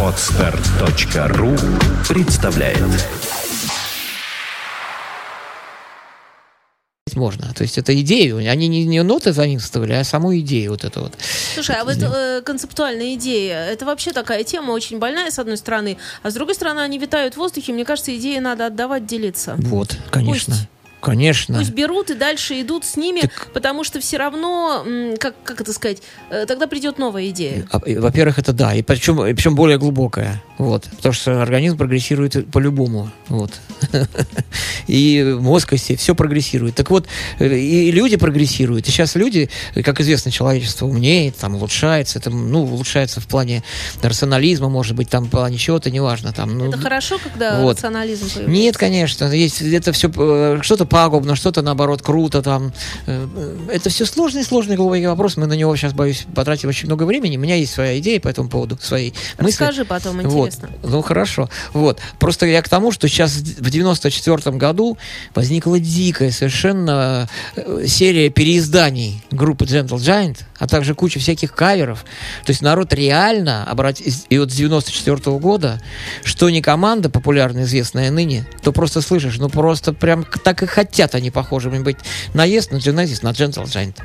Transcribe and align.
Отстар.ру 0.00 1.56
представляет 2.08 2.78
можно. 7.16 7.54
То 7.54 7.62
есть 7.62 7.78
это 7.78 7.98
идею. 8.00 8.38
Они 8.38 8.66
не, 8.66 8.84
не 8.84 9.02
ноты 9.02 9.32
заимствовали, 9.32 9.92
а 9.92 10.04
саму 10.04 10.36
идею 10.38 10.72
вот 10.72 10.84
эту 10.84 11.00
вот. 11.02 11.14
Слушай, 11.54 11.76
а 11.76 11.84
вот 11.84 11.96
э, 11.96 12.42
концептуальная 12.44 13.14
идея, 13.14 13.66
это 13.66 13.86
вообще 13.86 14.12
такая 14.12 14.42
тема 14.42 14.72
очень 14.72 14.98
больная, 14.98 15.30
с 15.30 15.38
одной 15.38 15.56
стороны, 15.56 15.96
а 16.22 16.30
с 16.30 16.34
другой 16.34 16.56
стороны, 16.56 16.80
они 16.80 16.98
витают 16.98 17.34
в 17.34 17.36
воздухе. 17.36 17.72
Мне 17.72 17.84
кажется, 17.84 18.14
идеи 18.16 18.38
надо 18.40 18.66
отдавать, 18.66 19.06
делиться. 19.06 19.54
Вот, 19.58 19.96
конечно. 20.10 20.54
Пусть 20.54 20.68
Конечно. 21.04 21.58
Пусть 21.58 21.72
берут 21.72 22.10
и 22.10 22.14
дальше 22.14 22.60
идут 22.60 22.84
с 22.84 22.96
ними, 22.96 23.20
так... 23.20 23.48
потому 23.52 23.84
что 23.84 24.00
все 24.00 24.16
равно, 24.16 24.84
как, 25.18 25.34
как 25.44 25.60
это 25.60 25.72
сказать, 25.72 25.98
э, 26.30 26.46
тогда 26.46 26.66
придет 26.66 26.98
новая 26.98 27.28
идея. 27.28 27.66
А, 27.70 27.78
во-первых, 27.78 28.38
это 28.38 28.52
да, 28.52 28.74
и 28.74 28.82
причем, 28.82 29.24
и 29.24 29.34
причем 29.34 29.54
более 29.54 29.78
глубокая. 29.78 30.42
Вот, 30.56 30.84
потому 30.96 31.12
что 31.12 31.42
организм 31.42 31.76
прогрессирует 31.76 32.50
по-любому. 32.50 33.10
Вот. 33.28 33.52
И 34.86 35.36
мозг, 35.40 35.72
и 35.72 35.96
все 35.96 36.14
прогрессирует. 36.14 36.74
Так 36.74 36.90
вот, 36.90 37.06
э, 37.38 37.56
и 37.56 37.90
люди 37.90 38.16
прогрессируют. 38.16 38.86
И 38.86 38.90
сейчас 38.90 39.14
люди, 39.14 39.48
как 39.82 40.00
известно, 40.00 40.30
человечество 40.30 40.86
умнеет, 40.86 41.36
там, 41.36 41.54
улучшается. 41.54 42.18
Это, 42.18 42.28
ну, 42.30 42.64
улучшается 42.64 43.20
в 43.20 43.26
плане 43.26 43.62
рационализма, 44.02 44.68
может 44.68 44.94
быть, 44.94 45.08
там, 45.08 45.24
в 45.24 45.30
плане 45.30 45.56
чего-то, 45.56 45.90
неважно. 45.90 46.32
Там, 46.32 46.58
ну, 46.58 46.68
это 46.68 46.78
хорошо, 46.78 47.18
когда 47.22 47.60
вот. 47.60 47.76
рационализм 47.76 48.28
появляется? 48.28 48.50
Нет, 48.50 48.76
конечно. 48.76 49.24
Есть, 49.32 49.62
это 49.62 49.92
все, 49.92 50.10
э, 50.14 50.58
что-то 50.62 50.84
пагубно, 50.94 51.34
что-то, 51.34 51.60
наоборот, 51.60 52.02
круто. 52.02 52.40
Там. 52.40 52.72
Э, 53.06 53.26
это 53.72 53.90
все 53.90 54.06
сложный, 54.06 54.44
сложный, 54.44 54.76
глубокий 54.76 55.08
вопрос. 55.08 55.36
Мы 55.36 55.46
на 55.46 55.54
него 55.54 55.74
сейчас, 55.74 55.92
боюсь, 55.92 56.24
потратим 56.36 56.68
очень 56.68 56.86
много 56.86 57.02
времени. 57.02 57.36
У 57.36 57.40
меня 57.40 57.56
есть 57.56 57.72
своя 57.72 57.98
идея 57.98 58.20
по 58.20 58.28
этому 58.28 58.48
поводу, 58.48 58.78
свои 58.80 59.10
мысли. 59.40 59.64
Расскажи 59.64 59.84
потом, 59.84 60.22
интересно. 60.22 60.70
Вот. 60.82 60.92
Ну, 60.92 61.02
хорошо. 61.02 61.50
Вот. 61.72 61.98
Просто 62.20 62.46
я 62.46 62.62
к 62.62 62.68
тому, 62.68 62.92
что 62.92 63.08
сейчас 63.08 63.32
в 63.32 63.70
94 63.70 64.56
году 64.56 64.96
возникла 65.34 65.80
дикая 65.80 66.30
совершенно 66.30 67.28
э, 67.56 67.86
серия 67.88 68.30
переизданий 68.30 69.20
группы 69.32 69.64
Gentle 69.64 69.98
Giant, 69.98 70.38
а 70.60 70.68
также 70.68 70.94
куча 70.94 71.18
всяких 71.18 71.56
каверов. 71.56 72.04
То 72.44 72.50
есть 72.50 72.62
народ 72.62 72.94
реально 72.94 73.64
обратился... 73.64 74.26
И 74.28 74.38
вот 74.38 74.52
с 74.52 74.54
94 74.54 75.16
-го 75.16 75.40
года, 75.40 75.82
что 76.22 76.48
не 76.50 76.62
команда 76.62 77.10
популярная, 77.10 77.64
известная 77.64 78.12
ныне, 78.12 78.46
то 78.62 78.70
просто 78.70 79.00
слышишь, 79.00 79.38
ну 79.38 79.48
просто 79.48 79.92
прям 79.92 80.24
так 80.44 80.62
и 80.62 80.66
хотят 80.84 81.14
они 81.14 81.30
похожими 81.30 81.78
быть 81.78 81.96
на 82.34 82.46
Yes, 82.46 82.68
на 82.70 82.76
Genesis, 82.76 83.20
на 83.22 83.30
Gentle 83.30 83.64
Giant, 83.64 83.96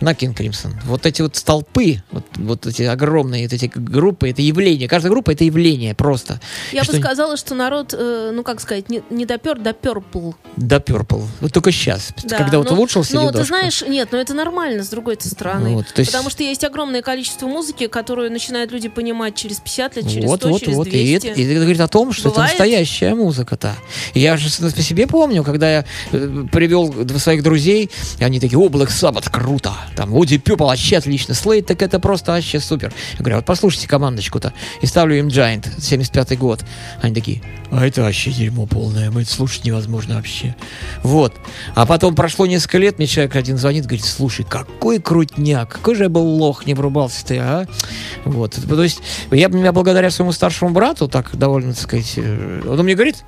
на 0.00 0.12
King 0.12 0.34
Crimson. 0.34 0.74
Вот 0.84 1.06
эти 1.06 1.22
вот 1.22 1.36
столпы, 1.36 2.02
вот, 2.10 2.24
вот 2.36 2.66
эти 2.66 2.82
огромные 2.82 3.44
вот 3.44 3.52
эти 3.52 3.70
группы, 3.74 4.30
это 4.30 4.42
явление. 4.42 4.88
Каждая 4.88 5.10
группа 5.10 5.30
это 5.30 5.44
явление 5.44 5.94
просто. 5.94 6.40
Я 6.72 6.84
что... 6.84 6.92
бы 6.92 6.98
сказала, 6.98 7.36
что 7.36 7.54
народ, 7.54 7.94
э, 7.96 8.32
ну 8.34 8.42
как 8.42 8.60
сказать, 8.60 8.88
не, 8.88 9.02
не 9.10 9.26
допер, 9.26 9.58
до 9.58 9.70
Purple. 9.70 10.34
До 10.56 10.76
Purple. 10.76 11.24
Вот 11.40 11.52
только 11.52 11.70
сейчас, 11.70 12.12
да, 12.24 12.38
когда 12.38 12.58
вот 12.58 12.70
ну, 12.70 12.76
улучшился 12.76 13.14
Ну, 13.14 13.30
ты 13.30 13.44
знаешь, 13.44 13.82
нет, 13.82 14.08
но 14.10 14.18
ну, 14.18 14.22
это 14.22 14.34
нормально, 14.34 14.82
с 14.82 14.88
другой 14.88 15.16
стороны. 15.20 15.70
Вот, 15.70 15.86
есть... 15.96 16.10
Потому 16.10 16.30
что 16.30 16.42
есть 16.42 16.64
огромное 16.64 17.02
количество 17.02 17.46
музыки, 17.46 17.86
которую 17.86 18.30
начинают 18.30 18.72
люди 18.72 18.88
понимать 18.88 19.36
через 19.36 19.60
50 19.60 19.96
лет, 19.96 20.08
через 20.08 20.24
вот, 20.24 20.40
100, 20.40 20.48
вот, 20.48 20.60
через 20.60 20.76
вот. 20.76 20.88
200. 20.88 20.96
И 20.96 21.10
это, 21.12 21.40
и 21.40 21.44
это 21.44 21.60
говорит 21.60 21.80
о 21.80 21.88
том, 21.88 22.12
что 22.12 22.30
Бывает? 22.30 22.54
это 22.54 22.58
настоящая 22.58 23.14
музыка-то. 23.14 23.74
Я 24.14 24.36
же 24.36 24.48
по 24.60 24.82
себе 24.82 25.06
помню, 25.06 25.44
когда 25.44 25.70
я 25.70 25.84
э, 26.12 26.23
привел 26.50 26.92
своих 27.18 27.42
друзей, 27.42 27.90
и 28.18 28.24
они 28.24 28.40
такие, 28.40 28.58
о, 28.58 28.68
Black 28.68 28.88
Sabbath, 28.88 29.30
круто. 29.30 29.72
Там, 29.96 30.14
Уди 30.14 30.38
Пюпл, 30.38 30.66
вообще 30.66 30.98
отлично. 30.98 31.34
Слейд, 31.34 31.66
так 31.66 31.82
это 31.82 32.00
просто 32.00 32.32
вообще 32.32 32.60
супер. 32.60 32.92
Я 33.14 33.18
говорю, 33.18 33.36
«А 33.36 33.38
вот 33.38 33.46
послушайте 33.46 33.88
командочку-то. 33.88 34.52
И 34.80 34.86
ставлю 34.86 35.16
им 35.16 35.28
Giant, 35.28 35.66
75 35.80 36.38
год. 36.38 36.64
Они 37.00 37.14
такие, 37.14 37.42
а 37.70 37.84
это 37.84 38.02
вообще 38.02 38.30
дерьмо 38.30 38.66
полное, 38.66 39.10
мы 39.10 39.22
это 39.22 39.30
слушать 39.30 39.64
невозможно 39.64 40.16
вообще. 40.16 40.54
Вот. 41.02 41.34
А 41.74 41.86
потом 41.86 42.14
прошло 42.14 42.46
несколько 42.46 42.78
лет, 42.78 42.98
мне 42.98 43.06
человек 43.06 43.34
один 43.34 43.58
звонит, 43.58 43.84
говорит, 43.84 44.04
слушай, 44.04 44.46
какой 44.48 45.00
крутняк, 45.00 45.70
какой 45.70 45.94
же 45.96 46.04
я 46.04 46.08
был 46.08 46.24
лох, 46.24 46.66
не 46.66 46.74
врубался 46.74 47.26
ты, 47.26 47.38
а? 47.38 47.66
Вот. 48.24 48.52
То 48.52 48.82
есть 48.82 49.00
я, 49.30 49.48
я 49.48 49.72
благодаря 49.72 50.10
своему 50.10 50.32
старшему 50.32 50.70
брату, 50.70 51.08
так 51.08 51.36
довольно, 51.36 51.72
так 51.72 51.82
сказать, 51.82 52.12
э, 52.16 52.62
он 52.68 52.78
мне 52.84 52.94
говорит, 52.94 53.24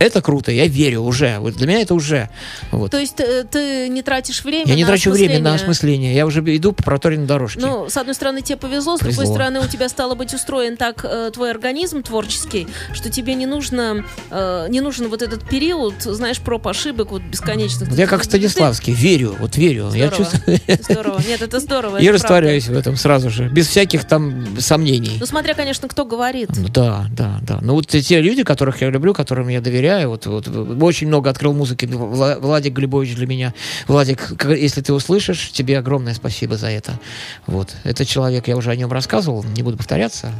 это 0.00 0.22
круто, 0.22 0.50
я 0.50 0.66
верю 0.66 1.02
уже. 1.02 1.38
Вот 1.40 1.54
для 1.54 1.66
меня 1.66 1.82
это 1.82 1.94
уже. 1.94 2.30
Вот. 2.72 2.90
То 2.90 2.98
есть 2.98 3.16
ты, 3.16 3.22
э, 3.22 3.44
ты 3.44 3.88
не 3.90 4.02
тратишь 4.02 4.42
время 4.42 4.64
Я 4.66 4.74
не 4.74 4.86
трачу 4.86 5.10
время 5.10 5.38
на 5.40 5.54
осмысление. 5.54 6.14
Я 6.14 6.24
уже 6.24 6.40
иду 6.56 6.72
по 6.72 6.82
проторенной 6.82 7.26
дорожке. 7.26 7.60
Ну, 7.60 7.90
с 7.90 7.96
одной 7.98 8.14
стороны, 8.14 8.40
тебе 8.40 8.56
повезло, 8.56 8.96
с 8.96 9.00
повезло. 9.00 9.24
другой 9.24 9.36
стороны, 9.36 9.60
у 9.60 9.68
тебя 9.68 9.90
стало 9.90 10.14
быть 10.14 10.32
устроен 10.32 10.78
так 10.78 11.04
э, 11.04 11.30
твой 11.34 11.50
организм 11.50 12.02
творческий, 12.02 12.66
что 12.94 13.10
тебе 13.10 13.34
не 13.34 13.44
нужно, 13.44 14.06
э, 14.30 14.66
не 14.70 14.80
нужен 14.80 15.08
вот 15.08 15.20
этот 15.20 15.46
период, 15.46 16.00
знаешь, 16.00 16.40
проб 16.40 16.66
ошибок 16.66 17.10
вот 17.10 17.20
бесконечных. 17.22 17.92
Я 17.92 18.06
как 18.06 18.24
Станиславский, 18.24 18.94
верю, 18.94 19.36
вот 19.38 19.58
верю. 19.58 19.90
Здорово. 19.90 19.96
Я 19.96 20.10
чувствую... 20.10 20.58
Здорово. 20.80 21.22
Нет, 21.28 21.42
это 21.42 21.60
здорово. 21.60 21.98
И 21.98 22.08
растворяюсь 22.08 22.68
в 22.68 22.76
этом 22.76 22.96
сразу 22.96 23.28
же, 23.28 23.48
без 23.48 23.68
всяких 23.68 24.06
там 24.06 24.58
сомнений. 24.58 25.18
Ну, 25.20 25.26
смотря, 25.26 25.52
конечно, 25.52 25.88
кто 25.88 26.06
говорит. 26.06 26.48
Ну, 26.56 26.68
да, 26.68 27.04
да, 27.10 27.38
да. 27.42 27.58
Ну, 27.60 27.74
вот 27.74 27.88
те 27.88 28.20
люди, 28.22 28.44
которых 28.44 28.80
я 28.80 28.88
люблю, 28.88 29.12
которым 29.12 29.48
я 29.48 29.60
доверяю, 29.60 29.89
вот, 30.06 30.26
вот 30.26 30.48
очень 30.82 31.06
много 31.06 31.30
открыл 31.30 31.52
музыки 31.52 31.86
Владик 31.86 32.72
Глебович 32.72 33.14
для 33.14 33.26
меня. 33.26 33.54
Владик, 33.86 34.32
если 34.44 34.80
ты 34.80 34.92
услышишь, 34.92 35.50
тебе 35.52 35.78
огромное 35.78 36.14
спасибо 36.14 36.56
за 36.56 36.68
это. 36.68 36.98
Вот. 37.46 37.74
Это 37.84 38.04
человек, 38.04 38.48
я 38.48 38.56
уже 38.56 38.70
о 38.70 38.76
нем 38.76 38.92
рассказывал, 38.92 39.44
не 39.44 39.62
буду 39.62 39.76
повторяться. 39.76 40.32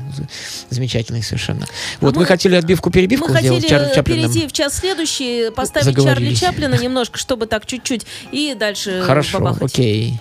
Замечательный 0.70 1.22
совершенно. 1.22 1.66
Вот 2.00 2.12
а 2.12 2.14
мы, 2.14 2.20
мы 2.20 2.26
хотели 2.26 2.54
отбивку-перебивку 2.56 3.32
мы 3.32 3.40
сделать 3.40 3.62
хотели 3.62 3.94
Чарли 3.94 4.02
перейти 4.02 4.46
в 4.46 4.52
час 4.52 4.78
следующий, 4.78 5.50
поставить 5.50 5.96
Чарли 5.96 6.34
Чаплина 6.34 6.74
немножко, 6.74 7.18
чтобы 7.18 7.46
так 7.46 7.66
чуть-чуть, 7.66 8.06
и 8.32 8.54
дальше 8.58 9.02
Хорошо, 9.04 9.38
бабахать. 9.38 9.72
окей. 9.72 10.20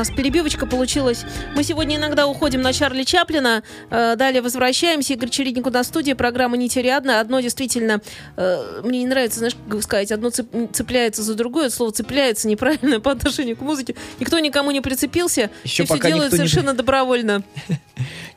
Нас 0.00 0.10
перебивочка 0.10 0.66
получилась. 0.66 1.24
Мы 1.54 1.62
сегодня 1.62 1.96
иногда 1.96 2.26
уходим 2.26 2.62
на 2.62 2.72
Чарли 2.72 3.02
Чаплина, 3.02 3.62
э, 3.90 4.16
далее 4.16 4.40
возвращаемся. 4.40 5.12
Игорь 5.12 5.28
Чередник 5.28 5.66
у 5.66 5.70
нас 5.70 5.86
в 5.86 5.88
студии, 5.90 6.14
программа 6.14 6.56
«Не 6.56 6.70
терядна». 6.70 7.20
Одно 7.20 7.40
действительно, 7.40 8.00
э, 8.36 8.80
мне 8.82 9.00
не 9.00 9.06
нравится, 9.06 9.40
знаешь, 9.40 9.56
как 9.68 9.82
сказать, 9.82 10.10
одно 10.10 10.30
цепляется 10.30 11.22
за 11.22 11.34
другое, 11.34 11.68
слово 11.68 11.92
«цепляется» 11.92 12.48
неправильно 12.48 12.98
по 13.00 13.10
отношению 13.10 13.58
к 13.58 13.60
музыке. 13.60 13.94
Никто 14.18 14.38
никому 14.38 14.70
не 14.70 14.80
прицепился, 14.80 15.50
Еще 15.64 15.82
и 15.82 15.86
все 15.86 15.98
делают 15.98 16.32
совершенно 16.32 16.70
не... 16.70 16.76
добровольно. 16.76 17.42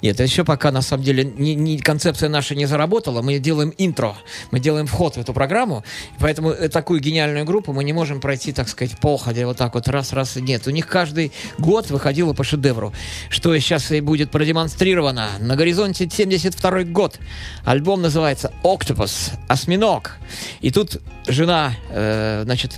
Нет, 0.03 0.19
еще 0.19 0.43
пока, 0.43 0.69
на 0.69 0.81
самом 0.81 1.05
деле, 1.05 1.23
не, 1.23 1.55
не, 1.55 1.79
концепция 1.79 2.27
наша 2.27 2.55
не 2.55 2.65
заработала. 2.65 3.21
Мы 3.21 3.39
делаем 3.39 3.73
интро, 3.77 4.17
мы 4.51 4.59
делаем 4.59 4.85
вход 4.85 5.15
в 5.15 5.17
эту 5.17 5.33
программу, 5.33 5.85
поэтому 6.19 6.51
э, 6.51 6.67
такую 6.67 6.99
гениальную 6.99 7.45
группу 7.45 7.71
мы 7.71 7.85
не 7.85 7.93
можем 7.93 8.19
пройти, 8.19 8.51
так 8.51 8.67
сказать, 8.67 8.97
походя 8.99 9.47
вот 9.47 9.55
так 9.55 9.75
вот 9.75 9.87
раз-раз. 9.87 10.35
Нет, 10.35 10.67
у 10.67 10.71
них 10.71 10.87
каждый 10.87 11.31
год 11.57 11.89
выходило 11.89 12.33
по 12.33 12.43
шедевру, 12.43 12.91
что 13.29 13.57
сейчас 13.57 13.91
и 13.91 14.01
будет 14.01 14.29
продемонстрировано. 14.29 15.29
На 15.39 15.55
горизонте 15.55 16.09
72 16.11 16.83
год. 16.83 17.17
Альбом 17.63 18.01
называется 18.01 18.51
«Octopus», 18.61 19.31
«Осьминог». 19.47 20.17
И 20.59 20.69
тут 20.69 21.01
жена, 21.27 21.75
э, 21.91 22.41
значит, 22.43 22.73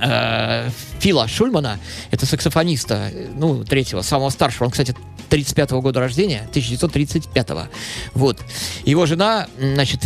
э, 0.00 0.70
Фила 1.00 1.28
Шульмана, 1.28 1.78
это 2.10 2.24
саксофониста, 2.24 3.10
ну, 3.34 3.62
третьего, 3.62 4.00
самого 4.00 4.30
старшего, 4.30 4.64
он, 4.64 4.70
кстати, 4.70 4.96
35 5.28 5.72
-го 5.72 5.80
года 5.80 6.00
рождения, 6.00 6.48
1935 6.52 7.50
-го. 7.50 7.66
Вот. 8.14 8.40
Его 8.84 9.06
жена, 9.06 9.46
значит, 9.58 10.00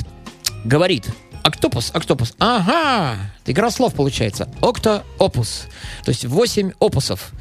говорит, 0.64 1.06
Октопус, 1.42 1.90
октопус. 1.94 2.34
Ага, 2.38 3.16
игра 3.46 3.70
слов 3.70 3.94
получается. 3.94 4.50
Окто 4.60 5.02
опус. 5.18 5.66
То 6.04 6.10
есть 6.10 6.26
8 6.26 6.72
опусов, 6.78 7.32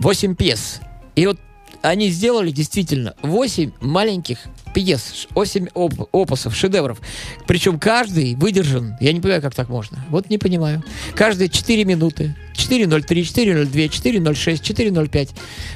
8 0.00 0.34
пьес. 0.34 0.80
И 1.14 1.26
вот 1.26 1.38
они 1.82 2.08
сделали 2.10 2.50
действительно 2.50 3.14
8 3.22 3.72
маленьких 3.80 4.38
пьес, 4.74 5.26
8 5.30 5.68
оп- 5.74 6.08
опусов, 6.12 6.54
шедевров. 6.56 7.00
Причем 7.46 7.78
каждый 7.78 8.34
выдержан. 8.34 8.96
Я 9.00 9.12
не 9.12 9.20
понимаю, 9.20 9.42
как 9.42 9.54
так 9.54 9.68
можно. 9.68 10.04
Вот 10.10 10.28
не 10.30 10.38
понимаю. 10.38 10.82
Каждые 11.14 11.48
4 11.48 11.84
минуты. 11.84 12.36
4.03, 12.54 13.00
4.02, 13.06 13.88
4.06, 13.88 14.60
4.05. 14.62 15.30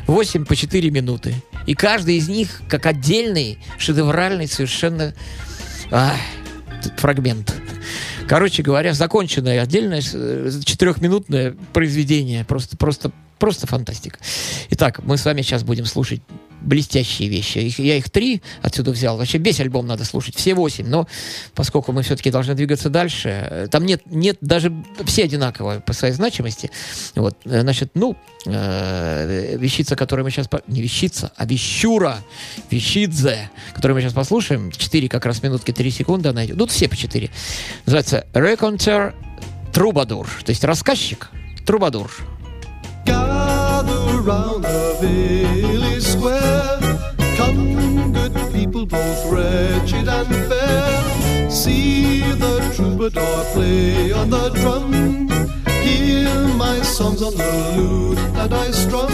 8 0.07 0.45
по 0.45 0.57
4 0.57 0.91
минуты. 0.91 1.35
И 1.67 1.75
каждый 1.75 2.17
из 2.17 2.29
них 2.29 2.63
как 2.69 2.87
отдельный, 2.87 3.59
шедевральный 3.79 4.49
совершенно 4.49 5.15
ах, 5.91 6.15
фрагмент. 6.97 7.55
Короче 8.31 8.63
говоря, 8.63 8.95
законченное 8.95 9.61
отдельное 9.61 10.01
э, 10.15 10.51
четырехминутное 10.65 11.57
произведение. 11.73 12.45
Просто, 12.45 12.77
просто, 12.77 13.11
просто 13.41 13.67
фантастика. 13.67 14.21
Итак, 14.71 15.03
мы 15.03 15.17
с 15.17 15.25
вами 15.25 15.43
сейчас 15.43 15.65
будем 15.65 15.85
слушать 15.85 16.23
блестящие 16.61 17.29
вещи. 17.29 17.59
Их, 17.59 17.79
я 17.79 17.97
их 17.97 18.11
три 18.11 18.43
отсюда 18.63 18.91
взял. 18.91 19.17
Вообще 19.17 19.39
весь 19.39 19.61
альбом 19.61 19.87
надо 19.87 20.05
слушать, 20.05 20.37
все 20.37 20.55
восемь. 20.55 20.87
Но 20.87 21.07
поскольку 21.55 21.93
мы 21.93 22.03
все-таки 22.03 22.31
должны 22.31 22.55
двигаться 22.55 22.91
дальше, 22.91 23.29
э, 23.29 23.69
там 23.71 23.85
нет, 23.85 24.03
нет 24.07 24.39
даже 24.41 24.73
все 25.05 25.25
одинаковые 25.25 25.81
по 25.81 25.93
своей 25.93 26.15
значимости. 26.15 26.71
Вот, 27.15 27.37
э, 27.45 27.61
значит, 27.63 27.91
ну, 27.95 28.17
э, 28.47 29.57
вещица, 29.57 29.97
которую 29.97 30.25
мы 30.25 30.31
сейчас... 30.31 30.49
По... 30.49 30.63
Не 30.67 30.83
вещица, 30.83 31.33
а 31.37 31.47
вещура. 31.47 32.19
Вещидзе, 32.71 33.51
которую 33.75 33.97
мы 33.97 34.03
сейчас 34.03 34.13
послушаем. 34.13 34.71
Четыре 34.73 35.09
как 35.09 35.27
раз 35.27 35.43
минутки, 35.43 35.73
три 35.73 35.91
секунды 35.91 36.29
она 36.29 36.45
идет. 36.45 36.57
Ну, 36.57 36.67
все 36.67 36.89
по 36.89 36.97
четыре. 36.97 37.31
Называется 37.87 38.27
«Reconcert 38.33 39.15
Трубадур». 39.73 40.29
То 40.45 40.51
есть 40.51 40.65
рассказчик, 40.65 41.29
трубадур. 41.67 42.11
Gather 43.07 44.23
round 44.23 44.63
the 44.63 45.80
square. 46.21 46.79
Come, 47.37 48.13
good 48.13 48.35
people, 48.53 48.85
both 48.85 49.33
wretched 49.33 50.07
and 50.09 50.29
fair. 50.49 51.51
See 51.51 52.21
the 52.45 52.55
troubadour 52.75 53.45
play 53.55 54.13
on 54.13 54.29
the 54.29 54.51
drum. 54.61 54.93
Hear 55.87 56.35
my 56.65 56.83
songs 56.83 57.23
on 57.23 57.35
the 57.43 57.51
lute 57.77 58.35
that 58.35 58.53
I 58.53 58.71
strum. 58.71 59.13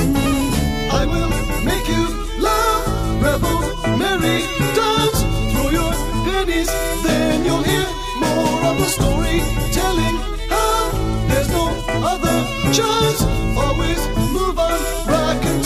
I 1.01 1.03
will 1.13 1.31
make 1.69 1.87
you 1.95 2.05
laugh, 2.49 2.85
revel, 3.23 3.61
merry, 4.03 4.39
dance. 4.79 5.21
Throw 5.53 5.69
your 5.79 5.93
pennies, 6.27 6.71
then 7.07 7.45
you'll 7.45 7.67
hear 7.73 7.87
more 8.25 8.59
of 8.71 8.77
the 8.83 8.89
story 8.99 9.39
telling 9.81 10.17
how 10.55 10.91
there's 11.29 11.51
no 11.51 11.67
other 12.13 12.37
chance. 12.77 13.21
Always 13.65 14.01
move 14.37 14.59
on, 14.59 14.79
rock 15.13 15.45
and 15.51 15.66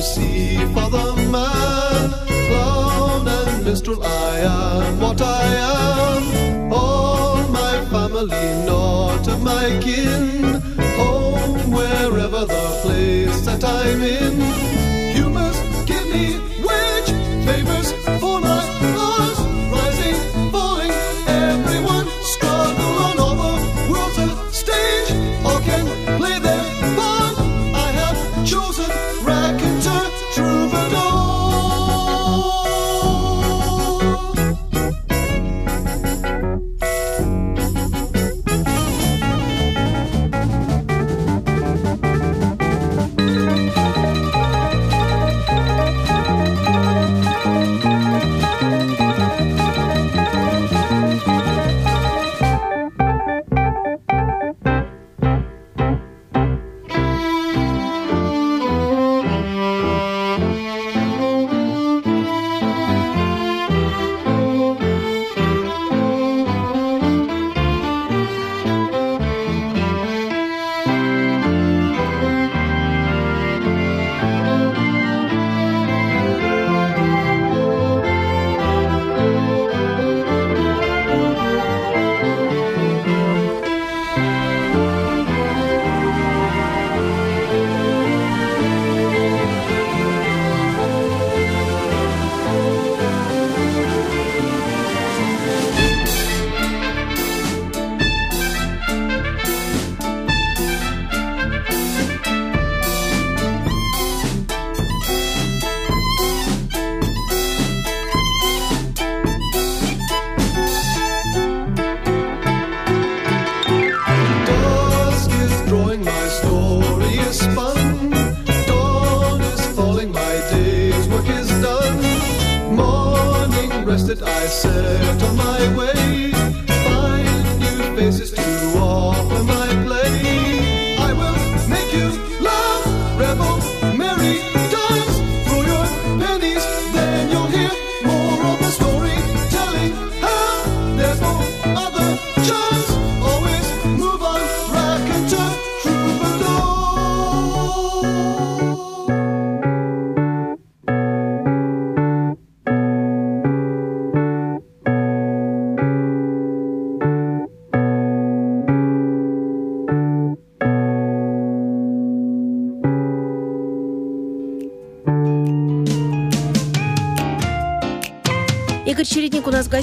you 0.00 0.06
see 0.06 0.56
for 0.72 0.88
the 0.88 1.14
man, 1.30 2.10
clown 2.48 3.28
and 3.28 3.64
minstrel, 3.66 4.02
I 4.02 4.38
am 4.38 4.98
what 4.98 5.20
I 5.20 5.44
am. 5.76 6.72
All 6.72 7.46
my 7.48 7.84
family, 7.90 8.64
not 8.64 9.28
of 9.28 9.42
my 9.42 9.78
kin, 9.82 10.59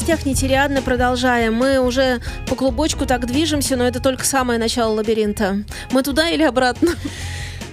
Гостях, 0.07 0.25
нетериадно 0.25 0.81
продолжаем. 0.81 1.53
Мы 1.53 1.81
уже 1.81 2.21
по 2.47 2.55
клубочку 2.55 3.05
так 3.05 3.27
движемся, 3.27 3.75
но 3.75 3.85
это 3.85 3.99
только 3.99 4.23
самое 4.23 4.57
начало 4.57 4.93
лабиринта. 4.93 5.65
Мы 5.91 6.01
туда 6.01 6.29
или 6.29 6.43
обратно? 6.43 6.91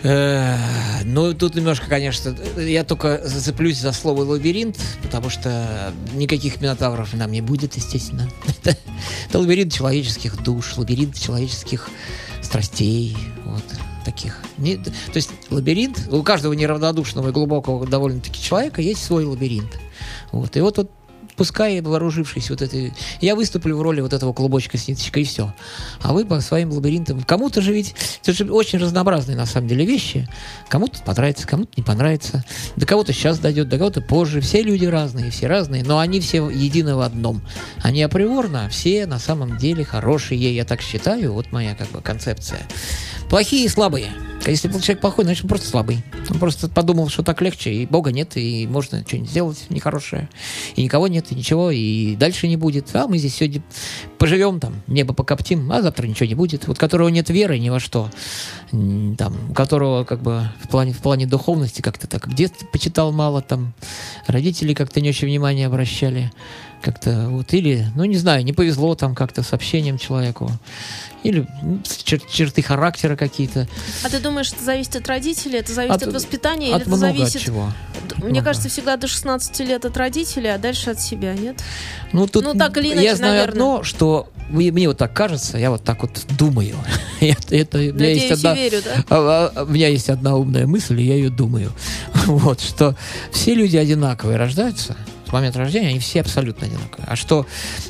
Э, 0.02 0.56
Ну, 1.04 1.32
тут 1.34 1.54
немножко, 1.54 1.86
конечно, 1.88 2.34
я 2.56 2.82
только 2.82 3.20
зацеплюсь 3.22 3.78
за 3.78 3.92
слово 3.92 4.22
лабиринт, 4.22 4.76
потому 5.00 5.30
что 5.30 5.92
никаких 6.14 6.60
минотавров 6.60 7.14
нам 7.14 7.30
не 7.30 7.40
будет, 7.40 7.76
естественно. 7.76 8.28
Это, 8.64 9.38
лабиринт 9.38 9.72
человеческих 9.72 10.42
душ, 10.42 10.76
лабиринт 10.76 11.16
человеческих 11.16 11.88
страстей, 12.42 13.16
вот 13.44 13.62
таких. 14.04 14.40
То 14.56 14.90
есть 15.14 15.30
лабиринт, 15.50 16.08
у 16.10 16.24
каждого 16.24 16.52
неравнодушного 16.52 17.28
и 17.28 17.32
глубокого 17.32 17.86
довольно-таки 17.86 18.42
человека 18.42 18.82
есть 18.82 19.04
свой 19.04 19.24
лабиринт. 19.24 19.78
Вот. 20.32 20.56
И 20.56 20.60
вот, 20.60 20.78
вот 20.78 20.90
пускай 21.36 21.80
вооружившись 21.80 22.50
вот 22.50 22.62
этой... 22.62 22.92
Я 23.20 23.34
выступлю 23.34 23.76
в 23.76 23.82
роли 23.82 24.00
вот 24.00 24.12
этого 24.12 24.32
клубочка 24.32 24.78
с 24.78 24.88
ниточкой, 24.88 25.22
и 25.22 25.26
все. 25.26 25.54
А 26.00 26.12
вы 26.12 26.24
по 26.24 26.40
своим 26.40 26.70
лабиринтам... 26.72 27.22
Кому-то 27.22 27.60
же 27.60 27.72
ведь... 27.72 27.94
Это 28.22 28.32
же 28.32 28.50
очень 28.52 28.78
разнообразные, 28.78 29.36
на 29.36 29.46
самом 29.46 29.68
деле, 29.68 29.84
вещи. 29.84 30.28
Кому-то 30.68 31.02
понравится, 31.02 31.46
кому-то 31.46 31.72
не 31.76 31.82
понравится. 31.82 32.44
До 32.76 32.86
кого-то 32.86 33.12
сейчас 33.12 33.38
дойдет, 33.38 33.68
до 33.68 33.78
кого-то 33.78 34.00
позже. 34.00 34.40
Все 34.40 34.62
люди 34.62 34.86
разные, 34.86 35.30
все 35.30 35.46
разные, 35.46 35.84
но 35.84 35.98
они 35.98 36.20
все 36.20 36.48
едины 36.48 36.94
в 36.94 37.00
одном. 37.00 37.42
Они 37.82 38.02
априорно 38.02 38.68
все 38.68 39.06
на 39.06 39.18
самом 39.18 39.58
деле 39.58 39.84
хорошие, 39.84 40.54
я 40.54 40.64
так 40.64 40.80
считаю. 40.80 41.32
Вот 41.32 41.52
моя 41.52 41.74
как 41.74 41.88
бы 41.90 42.00
концепция. 42.00 42.60
Плохие 43.28 43.64
и 43.64 43.68
слабые. 43.68 44.12
А 44.46 44.50
Если 44.50 44.68
был 44.68 44.80
человек 44.80 45.00
плохой, 45.00 45.24
значит 45.24 45.44
он 45.44 45.48
просто 45.48 45.68
слабый. 45.68 46.04
Он 46.28 46.38
просто 46.38 46.68
подумал, 46.68 47.08
что 47.08 47.22
так 47.22 47.40
легче, 47.40 47.72
и 47.72 47.86
Бога 47.86 48.12
нет, 48.12 48.36
и 48.36 48.66
можно 48.66 49.02
что-нибудь 49.06 49.30
сделать 49.30 49.66
нехорошее. 49.70 50.28
И 50.76 50.82
никого 50.82 51.08
нет, 51.08 51.32
и 51.32 51.34
ничего, 51.34 51.70
и 51.70 52.14
дальше 52.16 52.46
не 52.46 52.58
будет. 52.58 52.94
А 52.94 53.06
мы 53.06 53.16
здесь 53.16 53.36
сегодня 53.36 53.62
поживем, 54.18 54.60
там, 54.60 54.82
небо 54.86 55.14
покоптим, 55.14 55.72
а 55.72 55.80
завтра 55.80 56.06
ничего 56.06 56.26
не 56.26 56.34
будет. 56.34 56.66
Вот 56.66 56.78
которого 56.78 57.08
нет 57.08 57.30
веры 57.30 57.58
ни 57.58 57.70
во 57.70 57.80
что, 57.80 58.10
там, 58.70 59.54
которого 59.54 60.04
как 60.04 60.20
бы 60.20 60.50
в 60.62 60.68
плане, 60.68 60.92
в 60.92 60.98
плане 60.98 61.26
духовности 61.26 61.80
как-то 61.80 62.06
так 62.06 62.32
детстве 62.34 62.68
почитал 62.70 63.12
мало, 63.12 63.40
там, 63.40 63.72
родители 64.26 64.74
как-то 64.74 65.00
не 65.00 65.08
очень 65.08 65.28
внимание 65.28 65.66
обращали 65.66 66.30
как-то 66.82 67.28
вот, 67.30 67.54
или, 67.54 67.86
ну, 67.94 68.04
не 68.04 68.18
знаю, 68.18 68.44
не 68.44 68.52
повезло 68.52 68.94
там 68.94 69.14
как-то 69.14 69.42
с 69.42 69.54
общением 69.54 69.96
человеку, 69.96 70.50
или 71.24 71.46
чер- 72.04 72.22
черты 72.30 72.62
характера 72.62 73.16
какие-то. 73.16 73.66
А 74.04 74.08
ты 74.08 74.20
думаешь, 74.20 74.52
это 74.52 74.62
зависит 74.62 74.94
от 74.96 75.08
родителей, 75.08 75.58
это 75.58 75.72
зависит 75.72 75.96
от, 76.02 76.08
От- 76.08 76.14
воспитания, 76.14 76.68
От 76.68 76.74
или 76.74 76.80
это 76.82 76.88
много 76.90 77.00
зависит... 77.00 77.36
от 77.36 77.42
чего. 77.42 77.72
Мне 78.18 78.28
много. 78.28 78.44
кажется, 78.44 78.68
всегда 78.68 78.96
до 78.96 79.08
16 79.08 79.58
лет 79.60 79.84
от 79.84 79.96
родителей, 79.96 80.54
а 80.54 80.58
дальше 80.58 80.90
от 80.90 81.00
себя, 81.00 81.32
нет? 81.34 81.60
Ну, 82.12 82.26
тут 82.26 82.44
Ну, 82.44 82.54
так 82.54 82.76
или 82.76 82.88
иначе, 82.92 83.04
я 83.04 83.16
знаю 83.16 83.32
наверное. 83.34 83.52
одно, 83.52 83.82
что 83.82 84.28
мне, 84.50 84.70
мне 84.70 84.86
вот 84.88 84.98
так 84.98 85.12
кажется, 85.14 85.56
я 85.58 85.70
вот 85.70 85.82
так 85.82 86.02
вот 86.02 86.20
думаю. 86.38 86.76
это, 87.20 87.56
это, 87.56 87.78
у 87.78 87.80
меня 87.80 87.92
Надеюсь 87.94 88.22
есть 88.22 88.32
одна, 88.44 88.54
верю, 88.54 88.82
да? 88.84 89.04
а- 89.08 89.52
а- 89.56 89.64
у 89.64 89.68
меня 89.68 89.88
есть 89.88 90.10
одна 90.10 90.36
умная 90.36 90.66
мысль, 90.66 91.00
и 91.00 91.04
я 91.04 91.14
ее 91.14 91.30
думаю. 91.30 91.72
вот, 92.26 92.60
что 92.60 92.94
все 93.32 93.54
люди 93.54 93.76
одинаковые 93.78 94.36
рождаются, 94.36 94.94
с 95.26 95.32
момента 95.32 95.58
рождения 95.58 95.88
они 95.88 95.98
все 95.98 96.20
абсолютно 96.20 96.66
одинаковые. 96.66 97.06
А 97.08 97.16
что, 97.16 97.46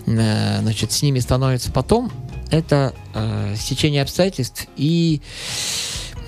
э, 0.06 0.58
значит, 0.62 0.92
с 0.92 1.02
ними 1.02 1.18
становится 1.18 1.72
потом, 1.72 2.10
это 2.54 2.94
э, 3.14 3.54
стечение 3.58 4.02
обстоятельств 4.02 4.66
и 4.76 5.20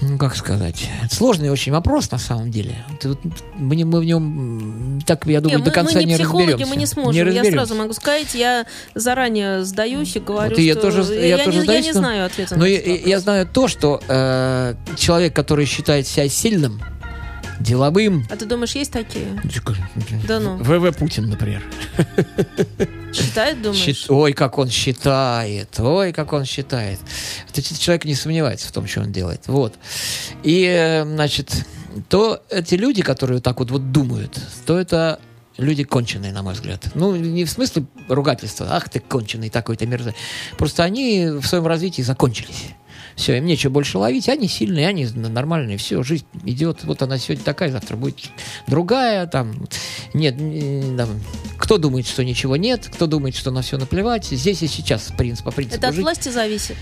ну, 0.03 0.19
как 0.19 0.37
сказать, 0.37 0.91
сложный 1.11 1.49
очень 1.49 1.73
вопрос 1.73 2.11
на 2.11 2.19
самом 2.19 2.51
деле. 2.51 2.85
Вот 3.03 3.19
мы, 3.55 3.77
не- 3.77 3.85
мы 3.87 4.01
в 4.01 4.05
нем, 4.05 5.01
так, 5.07 5.27
я 5.27 5.41
думаю, 5.41 5.61
Не, 5.61 5.65
до 5.65 5.71
мы, 5.71 5.75
конца 5.75 5.95
мы 5.95 6.01
не 6.01 6.07
не 6.13 6.15
психологи, 6.17 6.51
разберемся. 6.51 6.75
мы 6.75 6.77
не 6.81 6.87
сможем. 6.87 7.15
я 7.15 7.25
разберемся. 7.25 7.53
сразу 7.53 7.75
могу 7.77 7.93
сказать, 7.95 8.35
я 8.35 8.67
заранее 8.95 9.65
сдаюсь 9.65 10.15
и 10.15 10.21
говорю, 10.21 10.51
Вот 10.51 10.59
и 10.59 10.65
я 10.67 10.75
что 10.75 10.83
тоже- 10.83 11.15
я 11.27 11.39
тоже 11.39 11.59
не, 11.59 11.65
сдаюсь, 11.65 11.87
я 11.87 11.93
не 11.93 11.99
знаю 11.99 12.27
ответа 12.27 12.57
Но 12.57 12.61
на 12.65 12.67
я, 12.67 12.79
я 12.97 13.21
знаю 13.21 13.47
то, 13.51 13.69
что 13.69 14.03
э, 14.07 14.75
человек, 14.99 15.35
который 15.35 15.65
считает 15.65 16.07
себя 16.07 16.29
сильным, 16.29 16.83
деловым, 17.61 18.27
А 18.31 18.37
ты 18.37 18.47
думаешь, 18.47 18.75
есть 18.75 18.93
такие? 18.93 19.41
Да 20.27 20.41
ну. 20.41 20.57
ВВ 20.59 20.97
Путин, 20.97 21.29
например. 21.29 21.63
Считает, 23.13 23.63
думаешь? 23.63 23.83
Счит- 23.83 24.07
Ой, 24.11 24.33
как 24.33 24.59
он 24.59 24.69
считает, 24.69 25.79
ой, 25.81 26.13
как 26.13 26.33
он 26.33 26.45
считает. 26.45 26.99
Этот 27.55 27.79
человек 27.79 28.05
не 28.05 28.15
сомневается 28.15 28.69
в 28.69 28.73
том, 28.73 28.87
что 28.87 29.01
он 29.01 29.13
делает. 29.13 29.43
Вот. 29.47 29.75
И, 30.43 30.65
э, 30.65 31.05
значит, 31.05 31.67
то 32.09 32.43
эти 32.51 32.75
люди, 32.75 33.03
которые 33.03 33.41
так 33.41 33.59
вот, 33.59 33.71
вот 33.71 33.91
думают, 33.91 34.39
то 34.67 34.79
это 34.79 35.19
люди 35.57 35.85
конченые, 35.85 36.33
на 36.33 36.43
мой 36.43 36.53
взгляд. 36.55 36.85
Ну, 36.95 37.17
не 37.17 37.45
в 37.47 37.51
смысле 37.51 37.87
ругательства, 38.09 38.67
ах 38.71 38.91
ты 38.91 39.01
конченый 39.01 39.49
такой-то 39.49 39.87
мерзавец. 39.87 40.17
Просто 40.59 40.85
они 40.85 41.29
в 41.29 41.47
своем 41.47 41.67
развитии 41.67 42.03
закончились. 42.03 42.65
Все, 43.17 43.39
им 43.39 43.47
нечего 43.47 43.73
больше 43.73 43.97
ловить, 43.97 44.29
они 44.29 44.47
сильные, 44.47 44.87
они 44.87 45.07
нормальные, 45.07 45.79
все, 45.79 46.03
жизнь 46.03 46.27
идет, 46.45 46.85
вот 46.85 47.01
она 47.01 47.19
сегодня 47.19 47.45
такая, 47.45 47.71
завтра 47.71 47.97
будет 47.97 48.19
другая, 48.67 49.27
там, 49.27 49.67
нет, 50.13 50.37
там, 50.99 51.09
кто 51.57 51.79
думает, 51.79 52.07
что 52.07 52.23
ничего 52.23 52.57
нет, 52.57 52.91
кто 52.93 53.07
думает, 53.07 53.35
что 53.35 53.51
на 53.51 53.63
все 53.63 53.79
наплевать, 53.79 54.27
здесь 54.27 54.63
и 54.63 54.67
сейчас, 54.69 55.11
принцип, 55.17 55.47
по 55.47 55.51
принципу 55.51 55.79
Это 55.79 55.89
от 55.89 55.95
жить. 55.95 56.05
власти 56.05 56.29
зависит. 56.29 56.77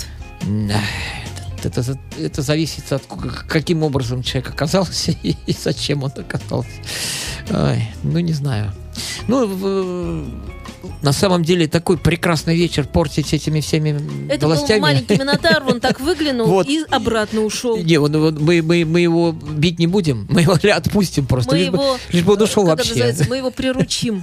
Это, 1.63 1.81
это, 1.81 1.99
это 2.19 2.43
зависит 2.43 2.93
от 2.93 3.05
каким 3.49 3.85
образом 3.85 4.23
человек 4.23 4.51
оказался 4.51 5.13
и, 5.23 5.37
зачем 5.59 6.03
он 6.03 6.13
оказался. 6.17 6.69
Ой, 7.51 7.89
ну, 8.03 8.19
не 8.19 8.33
знаю. 8.33 8.73
Ну, 9.29 10.27
на 11.03 11.13
самом 11.13 11.43
деле, 11.43 11.67
такой 11.69 11.99
прекрасный 11.99 12.57
вечер 12.57 12.87
портить 12.87 13.33
этими 13.33 13.61
всеми 13.61 14.01
Это 14.31 14.47
властями. 14.47 14.79
был 14.81 14.83
маленький 14.87 15.17
Минотавр, 15.19 15.73
он 15.75 15.81
так 15.81 16.01
выглянул 16.01 16.47
Вот. 16.47 16.69
и 16.69 16.83
обратно 16.91 17.41
ушел. 17.43 17.77
Не, 17.77 17.99
он- 17.99 18.15
он- 18.15 18.39
мы, 18.43 18.63
мы, 18.63 18.85
мы 18.85 19.01
его 19.01 19.33
бить 19.33 19.79
не 19.79 19.87
будем, 19.87 20.27
мы 20.31 20.43
его 20.43 20.53
отпустим 20.55 21.27
просто, 21.27 21.53
Мы 21.53 21.59
лишь, 21.59 21.69
бы, 21.71 21.77
его, 21.79 21.97
лишь 22.13 22.23
бы 22.23 22.33
он 22.35 22.43
ушел 22.43 22.67
как 22.67 22.81
это 22.81 22.89
вообще. 22.89 23.27
мы 23.29 23.37
его 23.39 23.51
приручим. 23.51 24.23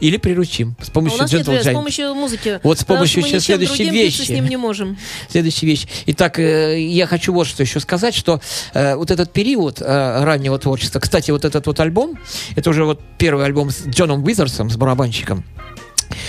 Или 0.00 0.16
приручим 0.16 0.76
с 0.80 0.86
А 0.88 0.90
у 0.90 0.92
помощью 0.92 1.20
нас 1.20 1.32
нет 1.32 1.46
с 1.64 1.72
помощью 1.72 2.14
музыки. 2.14 2.60
Вот 2.62 2.78
с 2.78 2.84
помощью 2.84 3.22
ничем 3.22 3.40
следующей 3.40 3.90
вещи. 3.90 4.22
с 4.22 4.28
ним 4.28 4.46
не 4.48 4.56
можем. 4.56 4.96
Следующая 5.28 5.66
вещь. 5.66 5.86
Итак, 6.06 6.38
э, 6.38 6.80
я 6.80 7.06
хочу 7.06 7.32
вот 7.32 7.46
что 7.46 7.62
еще 7.62 7.80
сказать, 7.80 8.14
что 8.14 8.40
э, 8.74 8.94
вот 8.96 9.10
этот 9.10 9.32
период 9.32 9.80
э, 9.80 10.24
раннего 10.24 10.58
творчества, 10.58 11.00
кстати, 11.00 11.30
вот 11.30 11.44
этот 11.44 11.66
вот 11.66 11.78
альбом, 11.80 12.18
это 12.54 12.70
уже 12.70 12.84
вот 12.84 13.00
первый 13.18 13.44
альбом 13.44 13.70
с 13.70 13.86
Джоном 13.86 14.24
Уизерсом, 14.24 14.70
с 14.70 14.76
барабанщиком, 14.76 15.44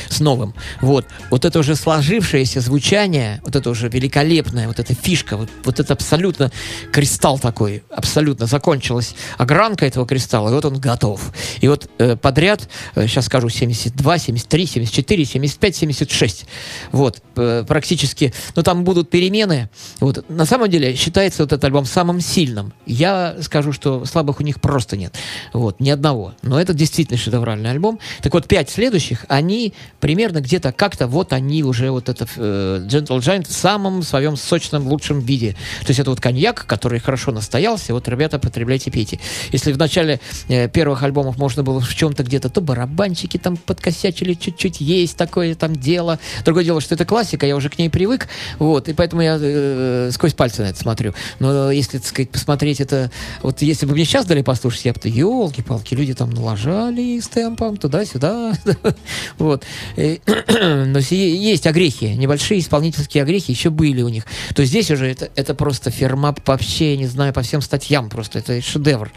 с 0.10 0.20
новым. 0.20 0.54
Вот. 0.82 1.06
Вот 1.30 1.46
это 1.46 1.60
уже 1.60 1.76
сложившееся 1.76 2.62
звучание, 2.62 3.42
вот 3.44 3.56
это 3.56 3.70
уже 3.70 3.90
великолепная, 3.90 4.68
вот 4.68 4.80
эта 4.80 4.94
фишка, 4.94 5.38
вот, 5.38 5.50
вот 5.64 5.80
это 5.80 5.94
абсолютно 5.94 6.52
кристалл 6.92 7.40
такой, 7.40 7.84
абсолютно 7.90 8.46
закончилась 8.46 9.16
огранка 9.38 9.86
этого 9.86 10.06
кристалла, 10.06 10.50
и 10.50 10.54
вот 10.54 10.66
он 10.66 10.80
готов. 10.80 11.34
И 11.62 11.68
вот 11.68 11.90
э, 11.98 12.16
подряд, 12.16 12.70
э, 12.96 13.08
сейчас 13.08 13.26
скажу, 13.26 13.50
72, 13.50 14.18
73, 14.18 14.66
74, 14.66 15.26
75, 15.26 15.76
76. 15.76 16.46
Вот, 16.92 17.22
э, 17.36 17.64
практически, 17.68 18.34
но 18.56 18.64
там 18.64 18.84
будут 18.84 19.10
перемены. 19.10 19.70
Вот. 20.00 20.30
На 20.30 20.46
самом 20.46 20.70
деле 20.70 20.96
считается 20.96 21.44
вот 21.44 21.54
этот 21.54 21.64
альбом 21.64 21.86
самым 21.86 22.22
сильным. 22.22 22.74
Я 22.86 23.38
скажу, 23.42 23.72
что 23.72 24.06
слабых 24.06 24.40
у 24.40 24.44
них 24.44 24.62
просто 24.62 24.98
нет. 24.98 25.16
Вот, 25.54 25.80
ни 25.80 25.90
одного. 25.90 26.34
Но 26.42 26.60
это 26.60 26.74
действительно 26.74 27.18
шедевральный 27.18 27.72
альбом. 27.72 28.00
Так 28.22 28.34
вот, 28.34 28.48
пять 28.48 28.70
следующих, 28.70 29.26
они 29.28 29.67
примерно 30.00 30.42
где-то 30.42 30.72
как-то 30.72 31.08
вот 31.08 31.34
они 31.34 31.64
уже 31.64 31.92
вот 31.92 32.10
это 32.10 32.28
э, 32.36 32.86
Gentle 32.88 33.20
Giant 33.20 33.48
в 33.48 33.52
самом 33.52 34.04
своем 34.04 34.36
сочном 34.38 34.88
лучшем 34.88 35.20
виде. 35.20 35.54
То 35.82 35.90
есть 35.90 36.00
это 36.00 36.10
вот 36.10 36.22
коньяк, 36.22 36.66
который 36.66 37.00
хорошо 37.00 37.32
настоялся, 37.32 37.94
вот, 37.94 38.08
ребята, 38.08 38.40
потребляйте, 38.40 38.92
пейте. 38.92 39.20
Если 39.52 39.72
в 39.72 39.78
начале 39.78 40.20
э, 40.48 40.70
первых 40.70 41.04
альбомов 41.04 41.38
можно 41.38 41.64
было 41.64 41.82
в 41.82 41.94
чем-то 41.94 42.24
где-то, 42.24 42.50
то 42.50 42.62
барабанчики 42.62 43.38
там 43.38 43.58
подкосячили 43.58 44.34
чуть-чуть, 44.34 44.82
есть 44.82 45.18
такое 45.18 45.56
там 45.56 45.76
дело. 45.76 46.20
Другое 46.46 46.64
дело, 46.64 46.82
что 46.82 46.96
это 46.96 47.06
классика, 47.06 47.46
я 47.46 47.56
уже 47.56 47.70
к 47.70 47.78
ней 47.78 47.90
привык, 47.90 48.28
вот, 48.60 48.90
и 48.90 48.94
поэтому 48.94 49.22
я 49.22 49.38
э, 49.40 50.10
сквозь 50.12 50.34
пальцы 50.34 50.62
на 50.62 50.68
это 50.68 50.80
смотрю. 50.80 51.14
Но 51.40 51.72
если, 51.72 51.98
так 51.98 52.08
сказать, 52.08 52.30
посмотреть 52.30 52.82
это, 52.82 53.12
вот 53.42 53.62
если 53.62 53.86
бы 53.86 53.94
мне 53.94 54.06
сейчас 54.06 54.26
дали 54.26 54.42
послушать, 54.42 54.86
я 54.86 54.94
бы, 54.94 55.00
елки-палки, 55.04 55.94
люди 55.94 56.14
там 56.14 56.30
налажали 56.30 57.20
с 57.20 57.28
темпом 57.28 57.78
туда-сюда, 57.78 58.54
вот. 59.38 59.57
Но 59.96 61.00
есть 61.10 61.68
огрехи, 61.68 62.06
небольшие 62.06 62.60
исполнительские 62.60 63.24
огрехи 63.24 63.52
еще 63.52 63.70
были 63.70 64.02
у 64.02 64.10
них. 64.10 64.26
То 64.56 64.62
есть 64.62 64.72
здесь 64.72 64.92
уже 64.92 65.10
это, 65.10 65.30
это 65.36 65.54
просто 65.54 65.92
ферма 65.92 66.36
вообще, 66.46 66.98
не 66.98 67.08
знаю, 67.08 67.34
по 67.34 67.42
всем 67.42 67.62
статьям 67.62 68.10
просто, 68.10 68.40
это 68.40 68.62
шедевр. 68.62 69.12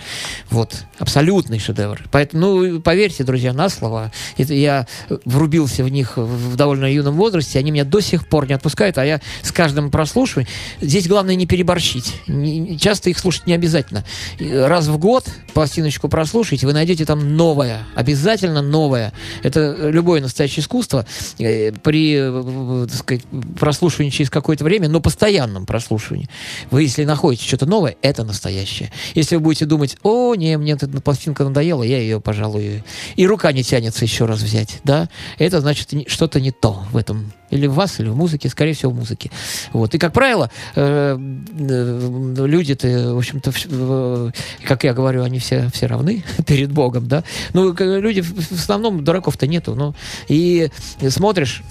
Вот, 0.51 0.75
абсолютный 0.99 1.59
шедевр. 1.59 2.03
Поэтому, 2.11 2.63
ну, 2.63 2.81
поверьте, 2.81 3.25
друзья, 3.25 3.53
на 3.53 3.69
слово, 3.69 4.13
это 4.37 4.55
я 4.55 4.87
врубился 5.25 5.85
в 5.85 5.89
них 5.89 6.17
в 6.17 6.57
довольно 6.57 6.93
юном 6.93 7.17
возрасте, 7.17 7.59
они 7.59 7.71
меня 7.71 7.85
до 7.85 8.01
сих 8.01 8.29
пор 8.29 8.47
не 8.47 8.55
отпускают, 8.55 8.99
а 8.99 9.05
я 9.05 9.21
с 9.43 9.53
каждым 9.53 9.91
прослушиванием, 9.91 10.51
здесь 10.81 11.09
главное 11.09 11.35
не 11.35 11.47
переборщить. 11.47 12.15
Не, 12.27 12.79
часто 12.79 13.11
их 13.11 13.19
слушать 13.19 13.47
не 13.47 13.55
обязательно. 13.55 14.05
Раз 14.39 14.87
в 14.87 14.99
год 14.99 15.29
пластиночку 15.55 16.09
прослушайте, 16.09 16.67
вы 16.67 16.73
найдете 16.73 17.05
там 17.05 17.37
новое, 17.37 17.87
обязательно 17.95 18.63
новое. 18.63 19.13
Это 19.43 19.77
любое 19.91 20.21
настоящее 20.31 20.63
искусство 20.63 21.07
э, 21.39 21.73
при 21.73 22.15
э, 22.17 22.87
так 22.89 22.99
сказать, 22.99 23.25
прослушивании 23.59 24.11
через 24.11 24.31
какое-то 24.31 24.65
время, 24.65 24.89
но 24.89 25.01
постоянном 25.01 25.67
прослушивании. 25.67 26.29
Вы, 26.71 26.85
если 26.85 27.05
находите 27.05 27.45
что-то 27.45 27.67
новое, 27.67 27.97
это 28.03 28.25
настоящее. 28.25 28.91
Если 29.15 29.37
вы 29.37 29.43
будете 29.43 29.67
думать, 29.67 29.97
о, 30.03 30.35
не, 30.35 30.57
мне 30.57 30.73
эта 30.73 30.89
пластинка 30.89 31.45
надоела, 31.45 31.83
я 31.83 31.99
ее, 31.99 32.21
пожалуй, 32.21 32.83
и 33.17 33.27
рука 33.27 33.53
не 33.53 33.63
тянется 33.63 34.05
еще 34.05 34.25
раз 34.25 34.41
взять, 34.41 34.81
да, 34.85 35.09
это 35.39 35.61
значит 35.61 35.89
что-то 36.09 36.41
не 36.41 36.51
то 36.51 36.85
в 36.93 36.97
этом 36.97 37.33
или 37.51 37.67
в 37.67 37.75
вас, 37.75 38.01
или 38.01 38.09
в 38.09 38.17
музыке, 38.17 38.49
скорее 38.49 38.75
всего, 38.75 38.93
в 38.93 38.97
музыке. 38.97 39.31
Вот. 39.73 39.95
И, 39.95 39.99
как 39.99 40.13
правило, 40.13 40.51
э, 40.75 41.17
э, 41.17 42.47
люди-то, 42.47 43.15
в 43.15 43.19
общем-то, 43.19 43.53
э, 43.71 44.31
как 44.65 44.85
я 44.85 44.95
говорю, 44.95 45.23
они 45.23 45.39
все, 45.39 45.69
все 45.73 45.87
равны 45.87 46.25
перед 46.47 46.73
Богом, 46.73 47.09
да. 47.09 47.25
Ну, 47.53 47.75
люди, 47.79 48.21
в 48.23 48.53
основном, 48.53 49.05
дураков-то 49.05 49.47
нету, 49.47 49.75
ну. 49.75 49.95
И 50.29 50.71
смотришь, 51.09 51.63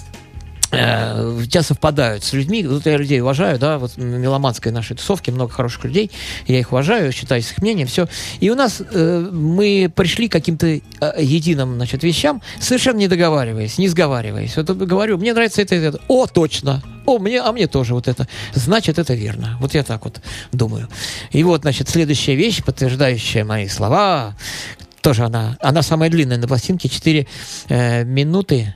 э, 0.72 1.42
часто 1.50 1.74
совпадают 1.74 2.24
с 2.24 2.34
людьми. 2.34 2.66
Вот 2.66 2.86
я 2.86 2.98
людей 2.98 3.22
уважаю, 3.22 3.60
да, 3.60 3.78
вот 3.78 3.98
меломанской 3.98 4.72
нашей 4.72 4.98
тусовке 4.98 5.32
много 5.32 5.52
хороших 5.52 5.86
людей, 5.86 6.12
я 6.48 6.60
их 6.60 6.72
уважаю, 6.72 7.12
считаю 7.12 7.42
с 7.42 7.52
их 7.52 7.62
мнением, 7.62 7.88
все. 7.88 8.08
И 8.40 8.50
у 8.50 8.56
нас 8.56 8.82
э, 8.82 9.30
мы 9.32 9.92
пришли 9.94 10.28
к 10.28 10.32
каким-то 10.32 10.68
э, 10.68 10.82
единым, 11.20 11.76
значит, 11.76 12.04
вещам, 12.04 12.42
совершенно 12.60 12.98
не 12.98 13.08
договариваясь, 13.08 13.78
не 13.78 13.88
сговариваясь. 13.88 14.56
Вот 14.58 14.70
говорю, 14.70 15.18
мне 15.18 15.34
нравится 15.34 15.62
это, 15.62 15.76
это. 15.76 16.00
О, 16.08 16.28
точно! 16.28 16.82
О, 17.06 17.18
мне, 17.18 17.42
а 17.42 17.52
мне 17.52 17.68
тоже 17.68 17.94
вот 17.94 18.08
это. 18.08 18.28
Значит, 18.54 19.00
это 19.00 19.14
верно. 19.16 19.58
Вот 19.60 19.74
я 19.74 19.84
так 19.84 20.06
вот 20.06 20.22
думаю. 20.52 20.88
И 21.32 21.44
вот, 21.44 21.62
значит, 21.62 21.90
следующая 21.90 22.36
вещь, 22.36 22.64
подтверждающая 22.64 23.44
мои 23.44 23.68
слова, 23.68 24.36
тоже 25.02 25.24
она, 25.24 25.58
она 25.62 25.82
самая 25.82 26.10
длинная 26.10 26.38
на 26.38 26.48
пластинке, 26.48 26.90
4 26.90 27.28
э, 27.70 28.04
минуты 28.04 28.76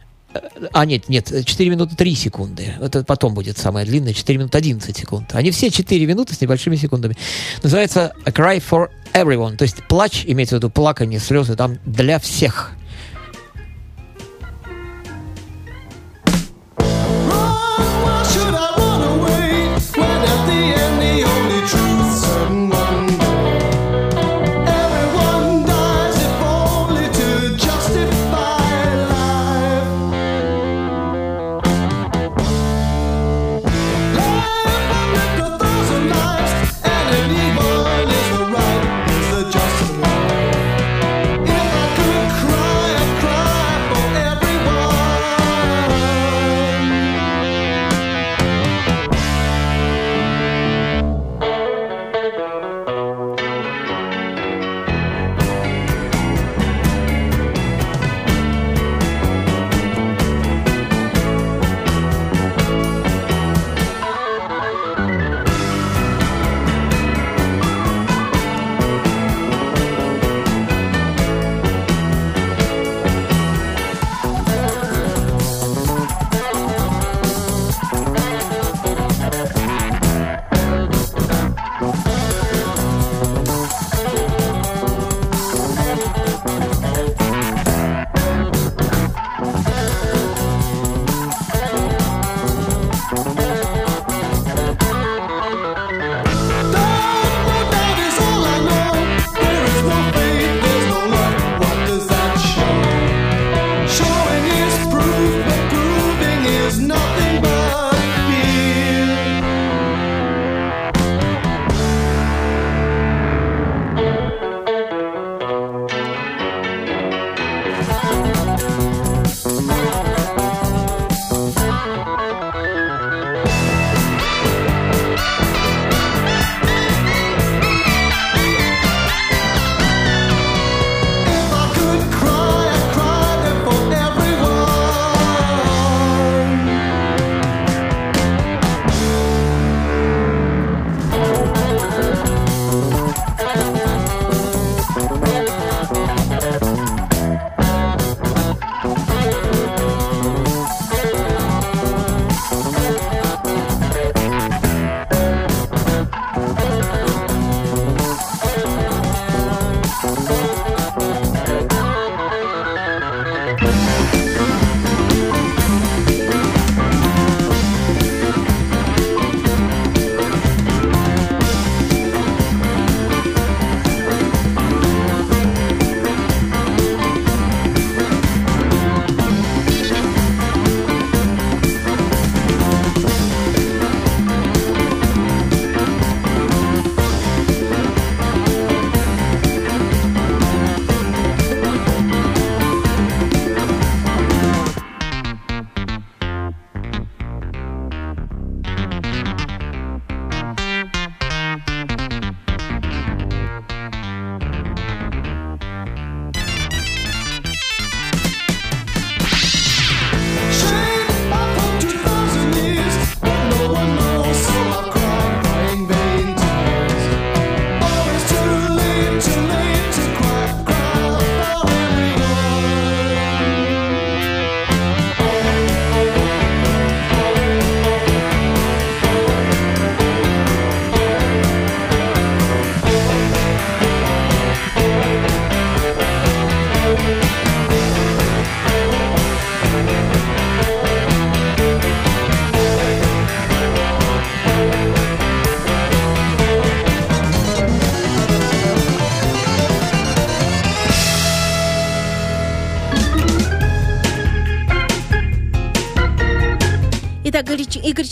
а, 0.72 0.86
нет, 0.86 1.10
нет, 1.10 1.46
4 1.46 1.70
минуты 1.70 1.96
3 1.96 2.16
секунды. 2.16 2.74
Это 2.82 3.04
потом 3.04 3.34
будет 3.34 3.58
самое 3.58 3.86
длинное, 3.86 4.14
4 4.14 4.40
минуты 4.40 4.58
11 4.58 4.96
секунд. 4.96 5.34
Они 5.34 5.52
все 5.52 5.70
4 5.70 6.06
минуты 6.06 6.34
с 6.34 6.42
небольшими 6.42 6.76
секундами. 6.76 7.16
Называется 7.62 8.14
A 8.26 8.32
Cry 8.32 8.64
for 8.68 8.90
Everyone. 9.14 9.58
То 9.58 9.64
есть 9.64 9.84
плач, 9.84 10.24
имеется 10.26 10.56
в 10.56 10.60
виду 10.60 10.70
плакание, 10.70 11.20
слезы 11.20 11.56
там 11.56 11.78
для 11.86 12.20
всех. 12.20 12.72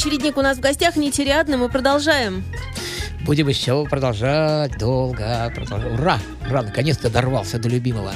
Чередник 0.01 0.35
у 0.37 0.41
нас 0.41 0.57
в 0.57 0.61
гостях, 0.61 0.95
не 0.95 1.11
Тириадна, 1.11 1.57
мы 1.57 1.69
продолжаем. 1.69 2.43
Будем 3.23 3.47
еще 3.49 3.85
продолжать 3.85 4.75
долго. 4.79 5.51
Продолжать. 5.53 5.99
Ура! 5.99 6.19
Ура, 6.49 6.63
наконец-то 6.63 7.11
дорвался 7.11 7.59
до 7.59 7.69
любимого. 7.69 8.11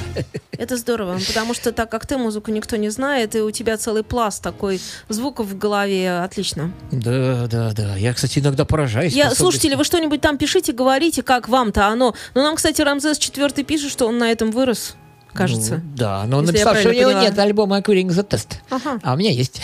Это 0.50 0.76
здорово, 0.78 1.16
потому 1.28 1.54
что 1.54 1.70
так 1.70 1.88
как 1.88 2.04
ты 2.04 2.18
музыку 2.18 2.50
никто 2.50 2.74
не 2.74 2.88
знает, 2.88 3.36
и 3.36 3.40
у 3.40 3.52
тебя 3.52 3.76
целый 3.76 4.02
пласт 4.02 4.42
такой 4.42 4.80
звуков 5.08 5.46
в 5.46 5.56
голове, 5.56 6.18
отлично. 6.18 6.72
Да, 6.90 7.46
да, 7.46 7.70
да. 7.70 7.94
Я, 7.94 8.14
кстати, 8.14 8.40
иногда 8.40 8.64
поражаюсь. 8.64 9.12
Я, 9.12 9.32
слушатели, 9.32 9.76
вы 9.76 9.84
что-нибудь 9.84 10.20
там 10.20 10.38
пишите, 10.38 10.72
говорите, 10.72 11.22
как 11.22 11.48
вам-то 11.48 11.86
оно. 11.86 12.16
Но 12.34 12.42
нам, 12.42 12.56
кстати, 12.56 12.82
Рамзес 12.82 13.20
IV 13.20 13.62
пишет, 13.62 13.92
что 13.92 14.08
он 14.08 14.18
на 14.18 14.32
этом 14.32 14.50
вырос, 14.50 14.96
кажется. 15.32 15.76
Ну, 15.76 15.96
да, 15.96 16.24
но 16.26 16.38
он 16.38 16.46
написал, 16.46 16.74
что 16.74 16.88
у 16.88 16.92
него 16.92 17.12
нет 17.12 17.38
альбома 17.38 17.78
Aquaring 17.78 18.08
the 18.08 18.28
Test. 18.28 18.56
Ага. 18.70 18.98
А 19.04 19.14
у 19.14 19.16
меня 19.16 19.30
есть. 19.30 19.62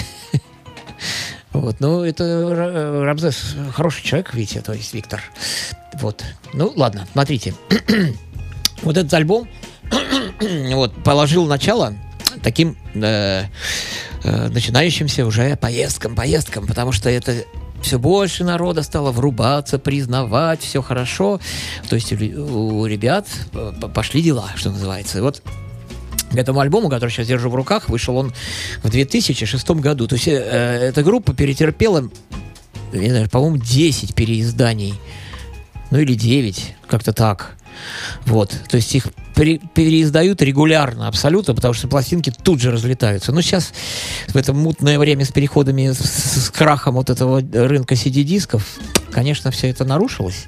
Вот, 1.53 1.81
ну, 1.81 2.03
это 2.03 2.25
Ра- 2.25 3.05
Рамзес 3.05 3.57
хороший 3.75 4.03
человек, 4.05 4.33
видите, 4.35 4.61
то 4.61 4.73
есть 4.73 4.95
Виктор. 4.95 5.23
Вот. 6.01 6.25
Ну, 6.55 6.73
ладно, 6.77 7.07
смотрите. 7.13 7.55
Вот 8.83 8.97
этот 8.97 9.15
альбом 9.15 9.47
вот, 10.73 10.93
положил 11.05 11.47
начало 11.47 11.95
таким 12.43 12.77
э, 12.95 13.45
э, 14.25 14.49
начинающимся 14.49 15.25
уже 15.25 15.55
поездкам, 15.55 16.17
поездкам, 16.17 16.67
потому 16.67 16.91
что 16.91 17.09
это 17.09 17.45
все 17.81 18.01
больше 18.01 18.43
народа 18.43 18.83
стало 18.83 19.13
врубаться, 19.13 19.79
признавать, 19.79 20.63
все 20.63 20.83
хорошо. 20.83 21.41
То 21.89 21.95
есть 21.95 22.13
у, 22.13 22.17
ре- 22.17 22.35
у 22.35 22.85
ребят 22.87 23.29
э, 23.53 23.73
пошли 23.95 24.21
дела, 24.21 24.51
что 24.57 24.71
называется. 24.71 25.23
Вот 25.23 25.43
этому 26.35 26.61
альбому, 26.61 26.89
который 26.89 27.11
сейчас 27.11 27.27
держу 27.27 27.51
в 27.51 27.55
руках, 27.55 27.89
вышел 27.89 28.17
он 28.17 28.33
в 28.83 28.91
2006 28.91 29.71
году. 29.71 30.07
То 30.07 30.15
есть 30.15 30.29
э, 30.29 30.33
эта 30.33 31.03
группа 31.03 31.35
перетерпела, 31.35 32.11
по-моему, 33.31 33.57
10 33.57 34.15
переизданий. 34.15 34.95
Ну 35.91 35.99
или 35.99 36.15
9, 36.15 36.75
как-то 36.89 37.13
так. 37.13 37.57
Вот. 38.27 38.51
То 38.69 38.77
есть 38.77 38.95
их 38.95 39.09
пере- 39.35 39.61
переиздают 39.75 40.43
регулярно, 40.43 41.09
абсолютно, 41.09 41.55
потому 41.55 41.75
что 41.75 41.89
пластинки 41.89 42.33
тут 42.43 42.61
же 42.61 42.71
разлетаются. 42.71 43.33
Но 43.33 43.43
сейчас, 43.43 43.73
в 44.29 44.37
это 44.37 44.53
мутное 44.53 44.99
время 44.99 45.25
с 45.25 45.33
переходами, 45.33 45.91
с, 45.91 45.99
с 45.99 46.51
крахом 46.51 46.95
вот 46.95 47.11
этого 47.11 47.41
рынка 47.41 47.95
CD-дисков, 47.95 48.79
конечно, 49.11 49.51
все 49.51 49.69
это 49.69 49.85
нарушилось. 49.85 50.47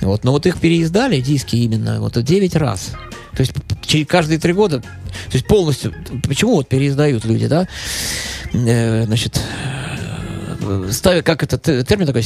Вот. 0.00 0.24
Но 0.24 0.32
вот 0.32 0.46
их 0.46 0.58
переиздали, 0.58 1.20
диски 1.20 1.56
именно, 1.56 2.00
вот 2.00 2.22
9 2.22 2.56
раз. 2.56 2.92
То 3.34 3.40
есть 3.40 3.52
через 3.86 4.06
каждые 4.06 4.38
три 4.38 4.52
года, 4.52 4.80
то 4.80 5.32
есть 5.32 5.46
полностью, 5.46 5.94
почему 6.26 6.54
вот 6.56 6.68
переиздают 6.68 7.24
люди, 7.24 7.46
да? 7.46 7.68
Э, 8.52 9.04
значит, 9.04 9.40
э, 10.60 10.88
ставят, 10.90 11.24
как 11.24 11.42
этот 11.42 11.68
э, 11.68 11.84
термин 11.84 12.06
такой, 12.06 12.22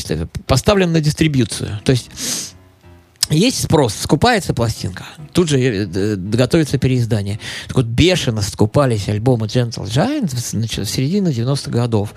поставлен 0.47 0.93
на 0.93 1.01
дистрибьюцию. 1.01 1.81
То 1.85 1.93
есть 1.93 2.11
есть 3.33 3.63
спрос, 3.63 3.95
скупается 3.95 4.55
пластинка, 4.55 5.05
тут 5.33 5.49
же 5.49 5.59
э, 5.59 6.17
готовится 6.17 6.79
переиздание. 6.79 7.41
Так 7.67 7.77
вот, 7.77 7.87
бешено 7.87 8.43
скупались 8.43 9.09
альбомы 9.09 9.47
Gentle 9.47 9.85
Giant 9.85 10.35
в, 10.35 10.41
середине 10.87 11.31
90-х 11.31 11.71
годов. 11.71 12.15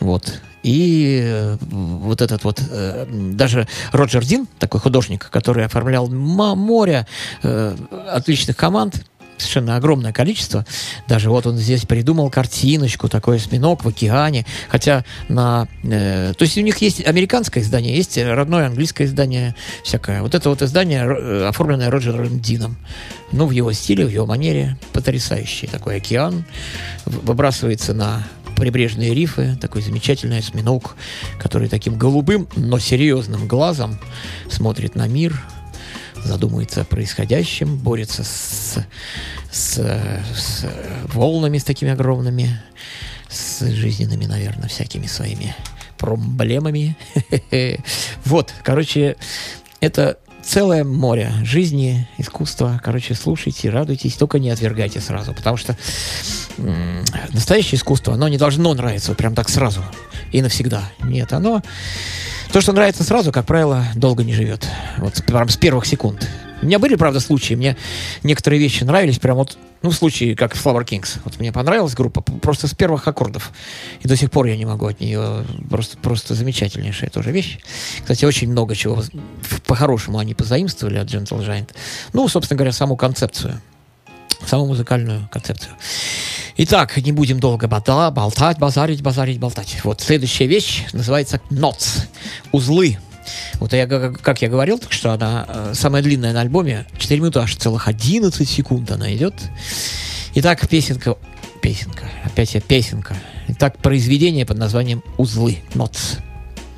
Вот. 0.00 0.40
И 0.62 1.20
э, 1.22 1.56
вот 1.60 2.22
этот 2.22 2.44
вот, 2.44 2.60
э, 2.70 3.06
даже 3.08 3.68
Роджер 3.92 4.24
Дин, 4.24 4.46
такой 4.58 4.80
художник, 4.80 5.28
который 5.30 5.66
оформлял 5.66 6.08
море 6.08 7.06
отличных 7.42 8.56
команд, 8.56 9.04
совершенно 9.38 9.76
огромное 9.76 10.12
количество. 10.12 10.64
Даже 11.08 11.30
вот 11.30 11.46
он 11.46 11.56
здесь 11.56 11.82
придумал 11.82 12.30
картиночку, 12.30 13.08
такой 13.08 13.36
осьминог 13.36 13.84
в 13.84 13.88
океане. 13.88 14.46
Хотя 14.68 15.04
на... 15.28 15.68
э, 15.82 16.32
то 16.36 16.42
есть 16.42 16.56
у 16.58 16.60
них 16.60 16.78
есть 16.78 17.04
американское 17.04 17.62
издание, 17.62 17.96
есть 17.96 18.16
родное 18.18 18.66
английское 18.66 19.04
издание 19.04 19.54
всякое. 19.82 20.22
Вот 20.22 20.34
это 20.34 20.48
вот 20.48 20.62
издание, 20.62 21.04
э, 21.04 21.46
оформленное 21.48 21.90
Роджером 21.90 22.40
Дином. 22.40 22.76
Ну, 23.32 23.46
в 23.46 23.50
его 23.50 23.72
стиле, 23.72 24.06
в 24.06 24.10
его 24.10 24.26
манере. 24.26 24.76
Потрясающий 24.92 25.66
такой 25.66 25.96
океан. 25.96 26.44
Выбрасывается 27.04 27.94
на 27.94 28.24
прибрежные 28.54 29.14
рифы, 29.14 29.56
такой 29.60 29.82
замечательный 29.82 30.38
осьминог, 30.38 30.96
который 31.38 31.68
таким 31.68 31.98
голубым, 31.98 32.48
но 32.56 32.78
серьезным 32.78 33.48
глазом 33.48 33.98
смотрит 34.48 34.94
на 34.94 35.08
мир, 35.08 35.42
задумывается 36.24 36.82
о 36.82 36.84
происходящем, 36.84 37.76
борется 37.76 38.24
с, 38.24 38.78
с, 39.50 39.76
с 39.76 40.66
волнами 41.12 41.58
с 41.58 41.64
такими 41.64 41.92
огромными, 41.92 42.60
с 43.28 43.66
жизненными, 43.66 44.26
наверное, 44.26 44.68
всякими 44.68 45.06
своими 45.06 45.54
проблемами. 45.98 46.96
Вот, 48.24 48.52
короче, 48.62 49.16
это 49.80 50.18
целое 50.44 50.84
море 50.84 51.32
жизни, 51.42 52.08
искусства. 52.18 52.80
Короче, 52.82 53.14
слушайте, 53.14 53.70
радуйтесь, 53.70 54.14
только 54.14 54.38
не 54.38 54.50
отвергайте 54.50 55.00
сразу, 55.00 55.32
потому 55.32 55.56
что 55.56 55.76
м, 56.58 57.04
настоящее 57.32 57.76
искусство, 57.76 58.14
оно 58.14 58.28
не 58.28 58.38
должно 58.38 58.72
нравиться 58.74 59.14
прям 59.14 59.34
так 59.34 59.48
сразу 59.48 59.82
и 60.34 60.42
навсегда. 60.42 60.82
Нет, 61.02 61.32
оно... 61.32 61.62
То, 62.52 62.60
что 62.60 62.72
нравится 62.72 63.04
сразу, 63.04 63.32
как 63.32 63.46
правило, 63.46 63.84
долго 63.94 64.22
не 64.24 64.32
живет. 64.32 64.68
Вот 64.98 65.24
прям 65.26 65.48
с 65.48 65.56
первых 65.56 65.86
секунд. 65.86 66.28
У 66.60 66.66
меня 66.66 66.78
были, 66.78 66.96
правда, 66.96 67.20
случаи. 67.20 67.54
Мне 67.54 67.76
некоторые 68.22 68.60
вещи 68.60 68.84
нравились 68.84 69.18
прям 69.18 69.36
вот, 69.36 69.56
ну, 69.82 69.90
в 69.90 69.94
случае, 69.94 70.34
как 70.34 70.54
Flower 70.54 70.84
Kings. 70.84 71.18
Вот 71.24 71.38
мне 71.38 71.52
понравилась 71.52 71.94
группа 71.94 72.20
просто 72.20 72.66
с 72.66 72.74
первых 72.74 73.06
аккордов. 73.06 73.52
И 74.00 74.08
до 74.08 74.16
сих 74.16 74.30
пор 74.30 74.46
я 74.46 74.56
не 74.56 74.66
могу 74.66 74.86
от 74.86 75.00
нее... 75.00 75.44
Просто, 75.70 75.96
просто 75.98 76.34
замечательнейшая 76.34 77.10
тоже 77.10 77.30
вещь. 77.30 77.58
Кстати, 78.00 78.24
очень 78.24 78.50
много 78.50 78.74
чего 78.74 79.02
по-хорошему 79.66 80.18
они 80.18 80.34
позаимствовали 80.34 80.96
от 80.98 81.08
Gentle 81.08 81.46
Giant. 81.46 81.70
Ну, 82.12 82.26
собственно 82.28 82.58
говоря, 82.58 82.72
саму 82.72 82.96
концепцию. 82.96 83.60
Саму 84.46 84.66
музыкальную 84.66 85.28
концепцию. 85.30 85.74
Итак, 86.56 86.96
не 86.98 87.12
будем 87.12 87.40
долго 87.40 87.66
болтать, 87.66 88.58
базарить, 88.58 89.02
базарить, 89.02 89.38
болтать. 89.38 89.80
Вот 89.84 90.00
следующая 90.00 90.46
вещь 90.46 90.84
называется 90.92 91.40
knots, 91.50 92.06
узлы. 92.52 92.98
Вот 93.54 93.72
я, 93.72 93.86
как 93.86 94.42
я 94.42 94.48
говорил, 94.48 94.78
так 94.78 94.92
что 94.92 95.12
она 95.12 95.46
э, 95.48 95.72
самая 95.74 96.02
длинная 96.02 96.32
на 96.32 96.42
альбоме, 96.42 96.86
4 96.98 97.20
минуты, 97.20 97.40
аж 97.40 97.56
целых 97.56 97.88
11 97.88 98.48
секунд 98.48 98.90
она 98.90 99.12
идет. 99.14 99.34
Итак, 100.34 100.68
песенка, 100.68 101.16
песенка, 101.62 102.04
опять 102.24 102.54
я 102.54 102.60
песенка. 102.60 103.16
Итак, 103.48 103.78
произведение 103.78 104.44
под 104.44 104.58
названием 104.58 105.02
«Узлы», 105.16 105.58
knots. 105.74 106.18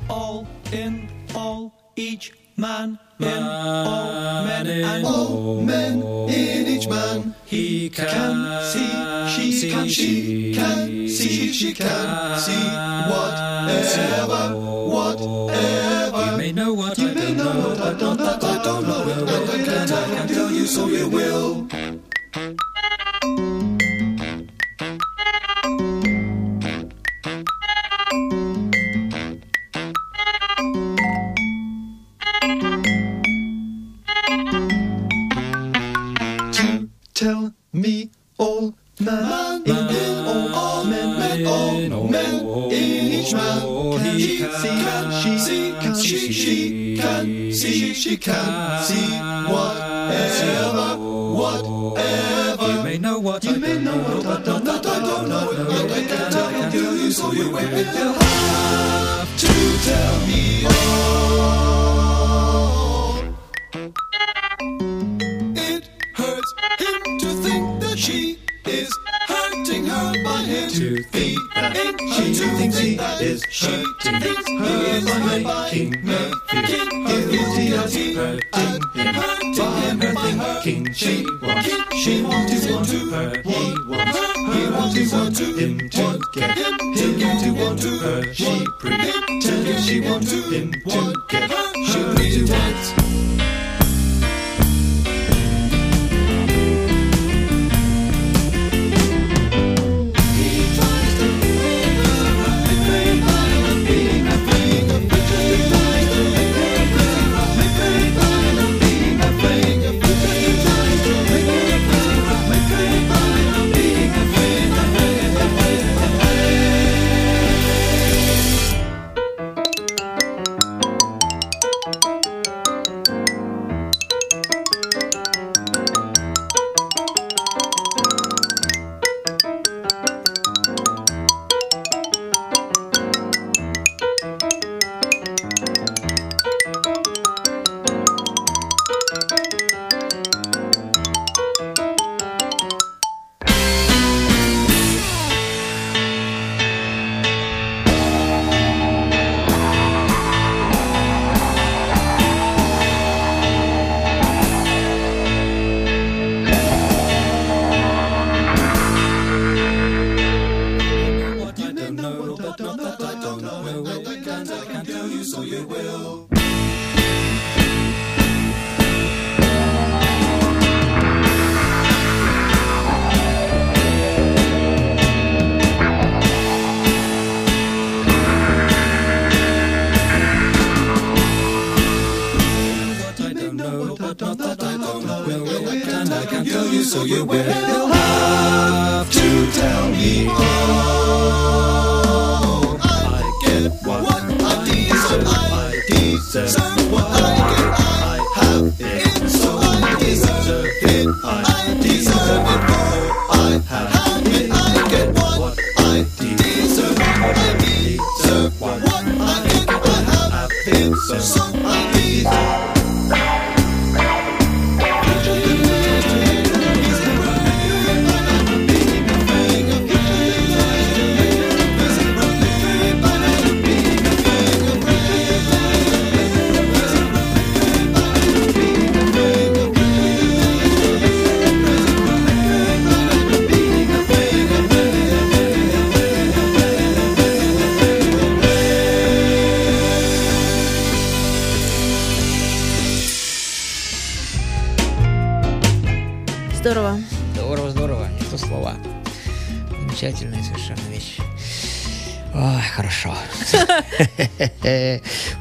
all 0.09 0.47
in 0.71 1.09
all, 1.35 1.71
each 1.95 2.31
man, 2.57 2.97
man, 3.19 3.43
men 3.43 4.65
man, 4.65 4.67
oh, 4.67 4.95
and 4.95 5.05
all 5.05 5.61
men 5.61 6.01
in 6.29 6.67
each 6.67 6.87
man. 6.89 7.35
He 7.45 7.89
can, 7.89 8.07
can 8.07 8.63
see, 8.63 9.29
she 9.29 9.51
see, 9.51 9.71
can, 9.71 9.87
she 9.87 10.53
can 10.53 11.07
see, 11.07 11.53
she 11.53 11.73
can 11.73 12.39
see 12.39 12.53
whatever, 13.11 14.55
whatever. 14.89 16.31
You 16.31 16.37
may 16.37 16.51
know 16.51 16.73
what 16.73 16.97
you 16.97 17.09
I 17.09 17.13
may 17.13 17.33
don't 17.35 17.37
know, 17.37 17.53
know, 17.53 17.83
I 17.83 17.93
don't, 17.93 18.19
I 18.19 18.25
know, 18.25 18.37
I 18.41 18.63
don't 18.63 18.83
know, 18.87 19.01
I 19.01 19.05
don't 19.05 19.25
know, 19.25 19.43
I 19.43 20.15
can 20.15 20.27
tell 20.27 20.51
you 20.51 20.65
I 20.65 20.75
don't 20.75 21.73
I 21.73 21.79
don't 21.81 21.86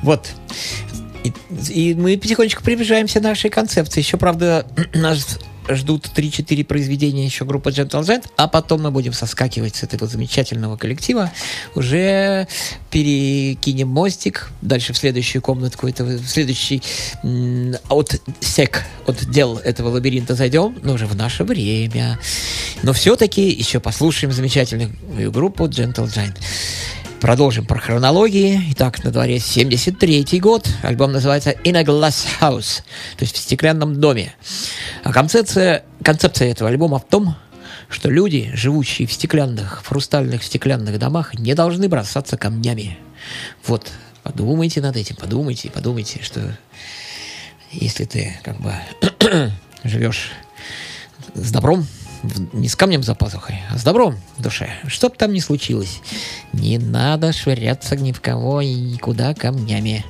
Вот. 0.07 0.31
И, 1.25 1.33
и 1.69 1.95
мы 1.97 2.17
потихонечку 2.17 2.63
приближаемся 2.63 3.19
к 3.19 3.25
нашей 3.25 3.51
концепции. 3.51 3.99
Еще, 3.99 4.17
правда, 4.17 4.65
нас 4.95 5.41
ждут 5.69 6.09
3-4 6.15 6.65
произведения 6.65 7.25
еще 7.25 7.45
группы 7.45 7.71
Gentle 7.71 8.03
Giant, 8.03 8.27
а 8.37 8.47
потом 8.47 8.83
мы 8.83 8.93
будем 8.93 9.13
соскакивать 9.13 9.75
с 9.75 9.83
этого 9.83 10.07
замечательного 10.07 10.77
коллектива. 10.77 11.33
Уже 11.75 12.47
перекинем 12.93 13.89
мостик 13.89 14.51
дальше 14.63 14.93
в 14.93 14.97
следующую 14.97 15.43
комнатку, 15.43 15.89
это 15.89 16.05
в 16.05 16.29
следующий 16.29 16.85
от 17.89 18.23
сек, 18.39 18.85
от 19.09 19.29
дел 19.29 19.59
этого 19.59 19.89
лабиринта 19.89 20.37
зайдем, 20.37 20.79
но 20.85 20.93
уже 20.93 21.07
в 21.07 21.17
наше 21.17 21.43
время. 21.43 22.21
Но 22.85 22.93
все-таки 22.93 23.51
еще 23.51 23.81
послушаем 23.81 24.33
замечательную 24.33 25.33
группу 25.33 25.67
Gentle 25.67 26.07
Giant. 26.07 26.37
Продолжим 27.21 27.65
про 27.65 27.81
хронологии. 27.81 28.61
Итак, 28.73 29.03
на 29.03 29.11
дворе 29.11 29.39
73 29.39 30.39
год. 30.39 30.69
Альбом 30.83 31.13
называется 31.13 31.53
In 31.65 31.77
a 31.77 31.83
Glass 31.83 32.27
House, 32.41 32.83
то 33.17 33.23
есть 33.25 33.37
в 33.37 33.39
стеклянном 33.39 33.99
доме. 34.01 34.35
А 35.03 35.13
концепция, 35.13 35.85
концепция 36.05 36.51
этого 36.51 36.69
альбома 36.69 36.99
в 36.99 37.07
том, 37.07 37.35
что 37.89 38.11
люди, 38.11 38.51
живущие 38.53 39.09
в 39.09 39.13
стеклянных, 39.13 39.83
в 39.83 39.89
хрустальных 39.89 40.43
стеклянных 40.43 40.99
домах, 40.99 41.35
не 41.35 41.55
должны 41.55 41.89
бросаться 41.89 42.37
камнями. 42.37 42.99
Вот, 43.67 43.91
подумайте 44.23 44.83
над 44.83 44.97
этим, 44.97 45.17
подумайте, 45.17 45.71
подумайте, 45.71 46.21
что 46.23 46.57
если 47.73 48.05
ты 48.05 48.39
как 48.45 48.61
бы 48.61 48.75
живешь 49.85 50.33
с 51.35 51.51
добром, 51.51 51.87
не 52.53 52.69
с 52.69 52.77
камнем 52.77 53.03
за 53.03 53.15
пазухой, 53.15 53.61
а 53.71 53.79
с 53.79 53.83
добром 53.83 54.17
в 54.37 54.43
душе. 54.43 54.71
Что 54.87 55.09
бы 55.09 55.17
там 55.17 55.33
ни 55.33 55.41
случилось, 55.41 56.01
не 56.53 56.79
надо 56.79 57.33
швыряться 57.33 57.97
ни 57.97 58.13
в 58.13 58.21
кого 58.21 58.61
и 58.61 58.75
никуда 58.75 59.35
камнями. 59.35 60.05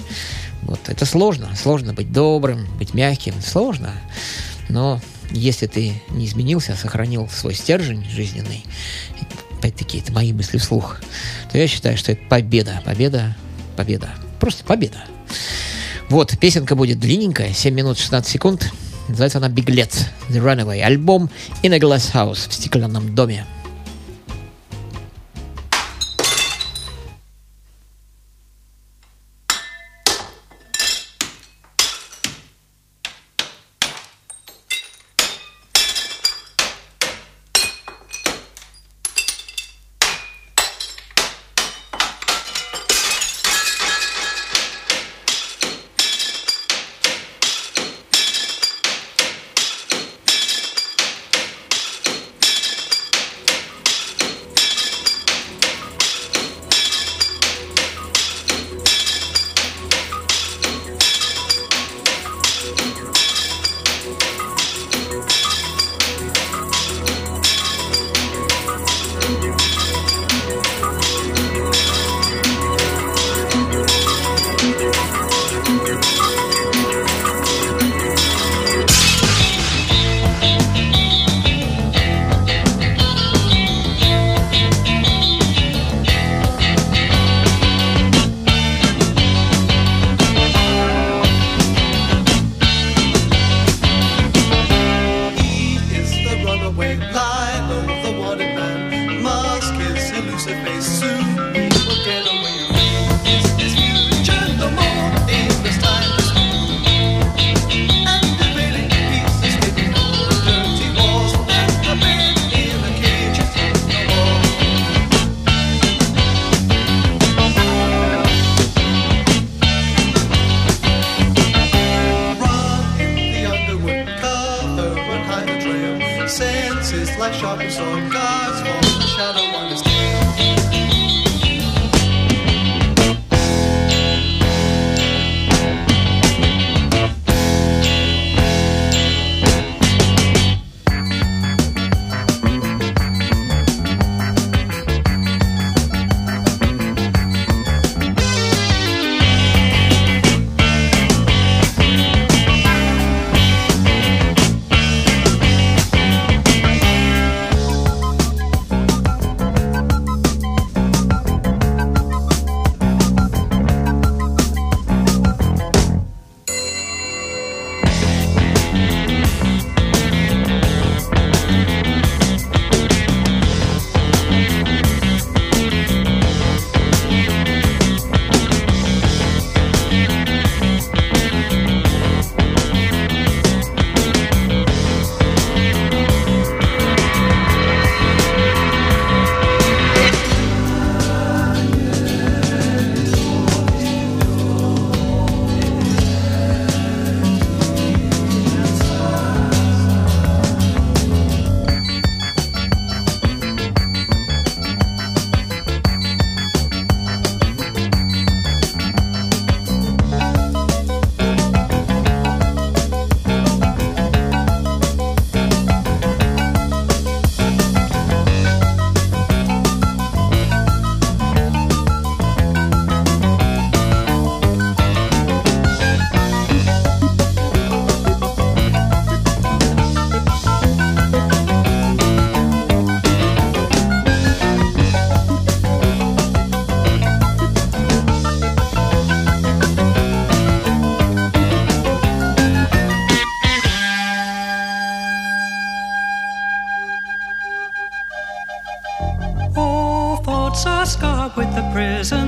Вот 0.62 0.81
это 0.88 1.07
сложно. 1.07 1.55
Сложно 1.55 1.92
быть 1.92 2.12
добрым, 2.12 2.66
быть 2.79 2.95
мягким. 2.95 3.35
Сложно. 3.40 3.92
Но 4.69 5.01
если 5.31 5.66
ты 5.66 5.92
не 6.11 6.27
изменился, 6.27 6.73
а 6.73 6.77
сохранил 6.77 7.29
свой 7.29 7.55
стержень 7.55 8.05
жизненный, 8.11 8.64
опять-таки, 9.59 9.99
это 9.99 10.12
мои 10.12 10.33
мысли 10.33 10.59
вслух, 10.59 11.01
то 11.51 11.59
я 11.59 11.66
считаю, 11.66 11.97
что 11.97 12.12
это 12.12 12.23
победа. 12.29 12.83
Победа, 12.85 13.37
победа. 13.77 14.11
Просто 14.40 14.64
победа. 14.64 14.99
Вот, 16.09 16.38
песенка 16.38 16.77
будет 16.77 17.01
длинненькая, 17.01 17.53
7 17.53 17.75
минут 17.75 17.99
16 17.99 18.31
секунд. 18.31 18.73
Называется 19.09 19.38
она 19.38 19.49
«Беглец», 19.49 20.07
«The 20.31 20.40
Runaway». 20.40 20.81
Альбом 20.81 21.31
«In 21.62 21.75
a 21.75 21.79
Glass 21.79 22.12
House» 22.12 22.49
в 22.49 22.53
стеклянном 22.53 23.14
доме. 23.14 23.47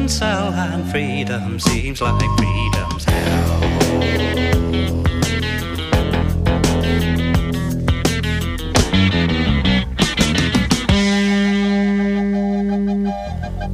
Cell, 0.09 0.53
and 0.53 0.91
freedom 0.91 1.59
seems 1.61 2.01
like 2.01 2.19
freedom's 2.39 3.05
hell. 3.05 3.61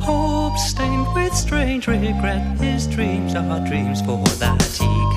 Hope 0.01 0.59
stained 0.59 1.07
with 1.15 1.35
strange 1.35 1.87
regret, 1.87 2.59
his 2.59 2.87
dreams 2.87 3.35
are 3.35 3.67
dreams 3.67 4.01
for 4.03 4.23
that 4.39 4.63
he 4.63 5.14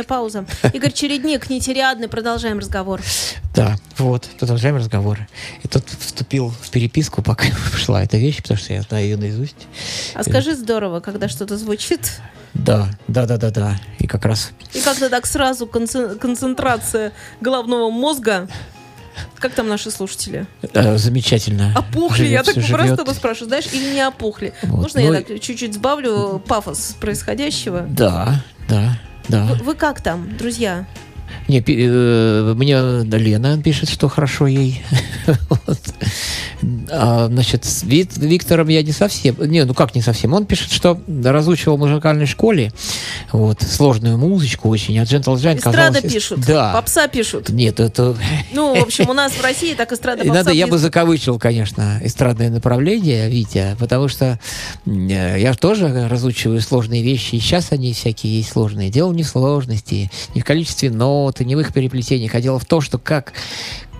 осмысленная 0.00 0.04
пауза. 0.04 0.44
Игорь 0.72 0.92
Чередник, 0.92 1.50
нетериадный, 1.50 2.08
продолжаем 2.08 2.58
разговор. 2.58 3.00
Да, 3.54 3.76
вот, 3.98 4.28
продолжаем 4.38 4.76
разговоры. 4.76 5.28
И 5.62 5.68
тут 5.68 5.84
вступил 5.88 6.50
в 6.62 6.70
переписку, 6.70 7.22
пока 7.22 7.44
шла 7.76 8.02
эта 8.02 8.16
вещь, 8.16 8.42
потому 8.42 8.58
что 8.58 8.72
я 8.72 8.82
знаю 8.82 9.04
ее 9.04 9.16
наизусть. 9.16 9.66
А 10.14 10.22
скажи 10.22 10.54
здорово, 10.54 11.00
когда 11.00 11.28
что-то 11.28 11.56
звучит. 11.56 12.20
Да, 12.54 12.88
да, 13.06 13.26
да, 13.26 13.36
да, 13.36 13.50
да. 13.50 13.80
И 13.98 14.06
как 14.06 14.24
раз 14.24 14.50
И 14.74 14.80
как-то 14.80 15.08
так 15.08 15.26
сразу 15.26 15.66
концен- 15.66 16.18
концентрация 16.18 17.12
головного 17.40 17.90
мозга. 17.90 18.48
Как 19.38 19.52
там 19.52 19.68
наши 19.68 19.90
слушатели? 19.90 20.46
э, 20.62 20.96
замечательно. 20.96 21.74
Опухли, 21.76 22.24
я 22.26 22.42
живет, 22.42 22.46
так 22.46 22.54
всё 22.64 22.72
просто 22.74 22.86
живет. 22.86 23.00
тебя 23.04 23.14
спрашиваю, 23.14 23.48
знаешь, 23.48 23.66
или 23.72 23.92
не 23.94 24.06
опухли? 24.06 24.52
Вот. 24.62 24.82
Можно 24.82 25.00
Ну 25.00 25.12
я 25.12 25.20
так 25.22 25.40
чуть-чуть 25.40 25.74
сбавлю 25.74 26.42
пафос 26.46 26.96
происходящего? 27.00 27.80
Да, 27.88 28.42
да, 28.68 28.98
да. 29.28 29.44
Вы, 29.44 29.54
вы 29.64 29.74
как 29.74 30.00
там, 30.00 30.36
друзья? 30.36 30.86
Не, 31.50 31.60
пи- 31.60 31.76
э, 31.80 32.54
мне 32.56 32.78
Лена 33.18 33.60
пишет, 33.60 33.90
что 33.90 34.08
хорошо 34.08 34.46
ей. 34.46 34.82
Вот. 35.48 35.78
А, 36.90 37.26
значит, 37.28 37.64
с 37.64 37.82
Вит- 37.84 38.16
Виктором 38.16 38.68
я 38.68 38.82
не 38.82 38.92
совсем... 38.92 39.36
Не, 39.40 39.64
ну 39.64 39.74
как 39.74 39.94
не 39.94 40.02
совсем? 40.02 40.32
Он 40.34 40.44
пишет, 40.46 40.72
что 40.72 41.00
разучивал 41.24 41.76
в 41.76 41.80
музыкальной 41.80 42.26
школе 42.26 42.72
вот, 43.32 43.62
сложную 43.62 44.18
музычку 44.18 44.68
очень, 44.68 44.98
а 44.98 45.02
Gentle 45.04 45.36
Giant 45.36 45.58
Эстрада 45.58 45.94
казалось... 45.94 46.12
пишут, 46.12 46.40
Да. 46.46 46.72
попса 46.72 47.08
пишут. 47.08 47.48
Нет, 47.50 47.80
это... 47.80 48.16
Ну, 48.52 48.78
в 48.78 48.82
общем, 48.82 49.08
у 49.08 49.12
нас 49.12 49.32
в 49.32 49.42
России 49.42 49.74
так 49.74 49.92
эстрада 49.92 50.24
попса 50.24 50.34
надо, 50.34 50.50
я 50.50 50.66
бы 50.66 50.78
закавычил, 50.78 51.38
конечно, 51.38 52.00
эстрадное 52.02 52.50
направление, 52.50 53.28
Витя, 53.30 53.76
потому 53.78 54.08
что 54.08 54.38
э, 54.86 55.36
я 55.38 55.54
тоже 55.54 56.08
разучиваю 56.08 56.60
сложные 56.60 57.02
вещи, 57.02 57.36
и 57.36 57.40
сейчас 57.40 57.72
они 57.72 57.92
всякие 57.92 58.38
есть 58.38 58.50
сложные. 58.50 58.90
Дело 58.90 59.12
не 59.12 59.22
в 59.22 59.28
сложности, 59.28 60.10
не 60.34 60.40
в 60.40 60.44
количестве 60.44 60.90
нот, 60.90 61.39
не 61.44 61.56
в 61.56 61.60
их 61.60 61.72
переплетениях, 61.72 62.34
а 62.34 62.40
дело 62.40 62.58
в 62.58 62.64
том, 62.64 62.80
что 62.80 62.98
как 62.98 63.32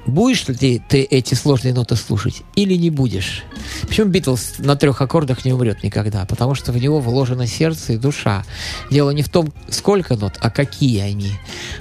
Будешь 0.07 0.49
ли 0.49 0.55
ты, 0.55 0.83
ты 0.89 1.03
эти 1.03 1.35
сложные 1.35 1.75
ноты 1.75 1.95
слушать 1.95 2.43
или 2.57 2.75
не 2.75 2.91
будешь? 2.91 3.45
Почему 3.83 4.09
Битлз 4.09 4.55
на 4.59 4.75
трех 4.75 5.01
аккордах 5.01 5.45
не 5.45 5.53
умрет 5.53 5.83
никогда? 5.85 6.25
Потому 6.25 6.55
что 6.55 6.73
в 6.73 6.79
него 6.79 7.01
вложено 7.01 7.47
сердце 7.47 7.93
и 7.93 7.97
душа. 7.97 8.45
Дело 8.91 9.11
не 9.11 9.23
в 9.23 9.29
том, 9.29 9.53
сколько 9.69 10.17
нот, 10.17 10.39
а 10.41 10.51
какие 10.51 11.01
они. 11.01 11.33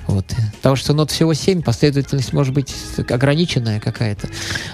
Вот. 0.06 0.26
Потому 0.58 0.76
что 0.76 0.94
нот 0.94 1.12
всего 1.12 1.34
семь, 1.34 1.62
последовательность 1.62 2.34
может 2.34 2.54
быть 2.54 2.76
ограниченная 3.10 3.80
какая-то. 3.80 4.28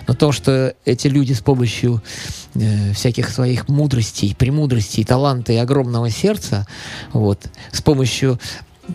Но 0.08 0.16
то, 0.16 0.32
что 0.32 0.74
эти 0.84 1.08
люди 1.08 1.34
с 1.34 1.42
помощью 1.42 2.02
э, 2.56 2.94
всяких 2.94 3.30
своих 3.30 3.70
мудростей, 3.70 4.36
премудростей, 4.36 5.06
таланта 5.06 5.54
и 5.54 5.58
огромного 5.58 6.10
сердца, 6.10 6.68
вот, 7.14 7.40
с 7.72 7.82
помощью 7.82 8.40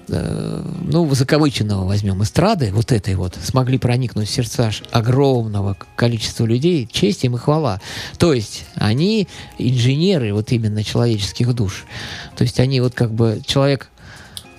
э, 0.09 0.63
ну, 0.85 1.13
закавыченного 1.15 1.87
возьмем, 1.87 2.23
эстрады, 2.23 2.71
вот 2.73 2.93
этой 2.93 3.15
вот, 3.15 3.37
смогли 3.43 3.79
проникнуть 3.79 4.29
в 4.29 4.33
сердца 4.33 4.71
огромного 4.91 5.77
количества 5.97 6.45
людей, 6.45 6.89
честь 6.91 7.25
им 7.25 7.37
и 7.37 7.39
хвала. 7.39 7.81
То 8.19 8.33
есть 8.33 8.65
они 8.75 9.29
инженеры 9.59 10.33
вот 10.33 10.53
именно 10.53 10.85
человеческих 10.85 11.55
душ. 11.55 11.85
То 12.37 12.43
есть 12.43 12.61
они 12.61 12.81
вот 12.81 12.95
как 12.95 13.13
бы 13.13 13.41
человек 13.47 13.91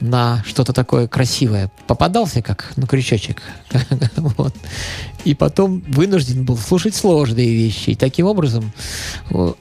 на 0.02 0.44
что-то 0.46 0.74
такое 0.74 1.08
красивое 1.08 1.72
попадался, 1.88 2.42
как 2.42 2.74
на 2.76 2.88
крючочек. 2.88 3.42
вот. 4.16 4.54
И 5.24 5.36
потом 5.36 5.82
вынужден 5.88 6.44
был 6.44 6.58
слушать 6.58 6.96
сложные 6.96 7.54
вещи. 7.54 7.92
И 7.92 7.96
таким 7.96 8.26
образом 8.26 8.72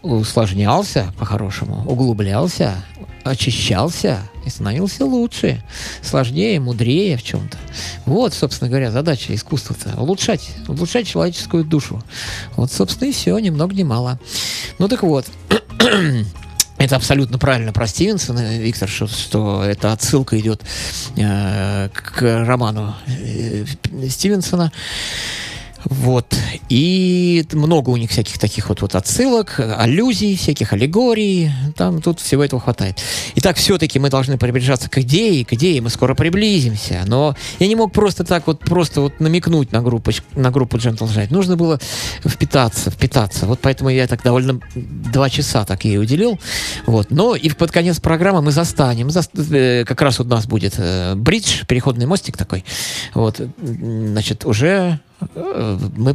усложнялся 0.03 1.13
по-хорошему, 1.19 1.85
углублялся, 1.87 2.75
очищался 3.23 4.21
и 4.45 4.51
становился 4.51 5.05
лучше, 5.05 5.63
сложнее, 6.03 6.61
мудрее 6.61 7.17
в 7.17 7.23
чем-то. 7.23 7.59
Вот, 8.07 8.35
собственно 8.35 8.69
говоря, 8.69 8.91
задача 8.91 9.35
искусства-то. 9.35 10.01
Улучшать, 10.01 10.51
улучшать 10.69 11.07
человеческую 11.07 11.65
душу. 11.65 12.03
Вот, 12.57 12.73
собственно, 12.73 13.09
и 13.09 13.13
все, 13.13 13.39
ни 13.39 13.51
много 13.51 13.75
ни 13.75 13.83
мало. 13.83 14.19
Ну 14.79 14.89
так 14.89 15.03
вот, 15.03 15.27
это 16.79 16.97
абсолютно 16.97 17.39
правильно 17.39 17.73
про 17.73 17.87
Стивенсона, 17.87 18.59
Виктор, 18.59 18.89
что, 18.89 19.07
что 19.07 19.63
эта 19.63 19.93
отсылка 19.93 20.39
идет 20.39 20.63
э, 21.17 21.89
к 21.93 22.23
роману 22.47 22.95
э, 23.07 23.65
Стивенсона. 24.09 24.73
Вот. 25.85 26.37
И 26.69 27.45
много 27.53 27.91
у 27.91 27.97
них 27.97 28.11
всяких 28.11 28.39
таких 28.39 28.69
вот, 28.69 28.83
вот 28.83 28.95
отсылок, 28.95 29.59
аллюзий, 29.59 30.37
всяких 30.37 30.73
аллегорий. 30.73 31.51
Там 31.77 32.03
тут 32.03 32.21
всего 32.21 32.45
этого 32.45 32.61
хватает. 32.61 32.99
Итак, 33.37 33.57
все-таки 33.57 33.99
мы 33.99 34.11
должны 34.11 34.39
приближаться 34.39 34.91
к 34.91 34.99
идее, 34.99 35.45
к 35.45 35.53
идее 35.55 35.81
мы 35.81 35.91
скоро 35.91 36.15
приблизимся. 36.15 37.03
Но 37.07 37.35
я 37.59 37.67
не 37.67 37.77
мог 37.77 37.93
просто 37.93 38.25
так 38.25 38.47
вот, 38.47 38.61
просто 38.61 39.01
вот 39.01 39.21
намекнуть 39.21 39.73
на 39.73 39.83
группу, 39.83 40.11
на 40.35 40.51
группу 40.51 40.77
Gentle 40.77 41.09
Giant. 41.09 41.33
Нужно 41.33 41.57
было 41.57 41.79
впитаться, 42.25 42.91
впитаться. 42.91 43.47
Вот 43.47 43.61
поэтому 43.61 43.91
я 43.91 44.07
так 44.07 44.23
довольно 44.23 44.61
два 44.75 45.31
часа 45.31 45.65
так 45.65 45.85
ей 45.85 45.99
уделил. 45.99 46.39
Вот. 46.87 47.11
Но 47.11 47.35
и 47.35 47.49
под 47.51 47.71
конец 47.71 48.01
программы 48.01 48.43
мы 48.43 48.53
застанем. 48.53 49.09
зас- 49.09 49.31
э, 49.53 49.85
как 49.85 50.03
раз 50.03 50.21
у 50.21 50.25
нас 50.25 50.47
будет 50.47 50.75
э, 50.77 51.15
бридж, 51.15 51.65
переходный 51.67 52.07
мостик 52.07 52.37
такой. 52.37 52.65
Вот. 53.15 53.41
Значит, 53.61 54.45
уже 54.45 55.01
мы 55.35 56.15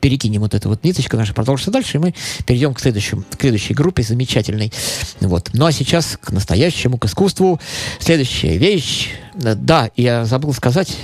перекинем 0.00 0.40
вот 0.40 0.54
эту 0.54 0.68
вот 0.68 0.84
ниточку 0.84 1.16
наша, 1.16 1.34
продолжится 1.34 1.70
дальше, 1.70 1.96
и 1.96 2.00
мы 2.00 2.14
перейдем 2.44 2.74
к, 2.74 2.80
следующему, 2.80 3.22
к 3.22 3.40
следующей 3.40 3.74
группе 3.74 4.02
замечательной. 4.02 4.72
Вот. 5.20 5.50
Ну 5.52 5.66
а 5.66 5.72
сейчас 5.72 6.18
к 6.20 6.30
настоящему, 6.32 6.98
к 6.98 7.06
искусству. 7.06 7.60
Следующая 7.98 8.58
вещь. 8.58 9.10
Да, 9.34 9.90
я 9.96 10.24
забыл 10.24 10.52
сказать, 10.52 10.96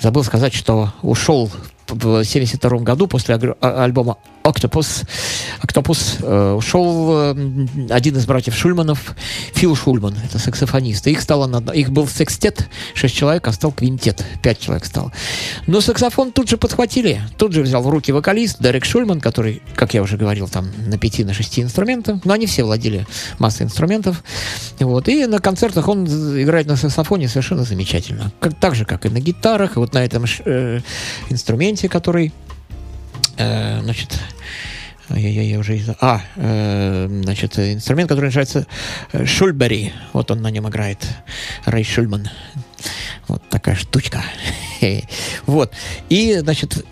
забыл 0.00 0.24
сказать, 0.24 0.54
что 0.54 0.92
ушел 1.02 1.50
в 1.88 2.24
72 2.24 2.78
году 2.78 3.06
после 3.06 3.34
а- 3.34 3.84
альбома 3.84 4.18
Octopus, 4.44 5.06
Octopus 5.62 6.18
э, 6.22 6.52
ушел 6.52 7.34
э, 7.34 7.66
один 7.88 8.16
из 8.16 8.26
братьев 8.26 8.54
Шульманов, 8.54 9.14
Фил 9.54 9.74
Шульман, 9.74 10.14
это 10.22 10.38
саксофонист. 10.38 11.06
Их 11.06 11.22
стало 11.22 11.44
их 11.72 11.90
был 11.90 12.06
секстет, 12.06 12.68
6 12.92 13.14
человек, 13.14 13.48
а 13.48 13.52
стал 13.52 13.72
квинтет, 13.72 14.22
5 14.42 14.60
человек 14.60 14.84
стал. 14.84 15.12
Но 15.66 15.80
саксофон 15.80 16.30
тут 16.30 16.50
же 16.50 16.58
подхватили, 16.58 17.22
тут 17.38 17.52
же 17.52 17.62
взял 17.62 17.82
в 17.82 17.88
руки 17.88 18.12
вокалист 18.12 18.60
Дерек 18.60 18.84
Шульман, 18.84 19.22
который, 19.22 19.62
как 19.74 19.94
я 19.94 20.02
уже 20.02 20.18
говорил, 20.18 20.46
там 20.46 20.70
на 20.86 20.98
5 20.98 21.20
на 21.20 21.32
6 21.32 21.60
инструментах, 21.60 22.22
но 22.24 22.34
они 22.34 22.46
все 22.46 22.64
владели 22.64 23.06
массой 23.38 23.62
инструментов. 23.62 24.22
Вот. 24.78 25.08
И 25.08 25.24
на 25.24 25.38
концертах 25.38 25.88
он 25.88 26.04
играет 26.04 26.66
на 26.66 26.76
саксофоне 26.76 27.28
совершенно 27.28 27.64
замечательно. 27.64 28.30
Как, 28.40 28.54
так 28.60 28.74
же, 28.74 28.84
как 28.84 29.06
и 29.06 29.08
на 29.08 29.20
гитарах, 29.20 29.76
и 29.76 29.78
вот 29.78 29.94
на 29.94 30.04
этом 30.04 30.26
э, 30.44 30.80
инструменте, 31.30 31.88
который 31.88 32.32
э, 33.36 33.80
значит, 33.82 34.18
ай-яй-яй, 35.10 35.46
я 35.48 35.58
уже... 35.58 35.76
из- 35.76 35.88
А, 36.00 36.20
э, 36.36 37.08
значит, 37.24 37.58
инструмент, 37.58 38.08
который 38.08 38.26
называется 38.26 38.66
э, 39.12 39.24
Шульбери. 39.26 39.92
Вот 40.12 40.30
он 40.30 40.42
на 40.42 40.50
нем 40.50 40.68
играет. 40.68 40.98
Рэй 41.64 41.84
Шульман. 41.84 42.28
Вот 43.28 43.48
такая 43.48 43.74
штучка. 43.76 44.22
Вот. 45.46 45.72
И, 46.10 46.34
значит, 46.40 46.84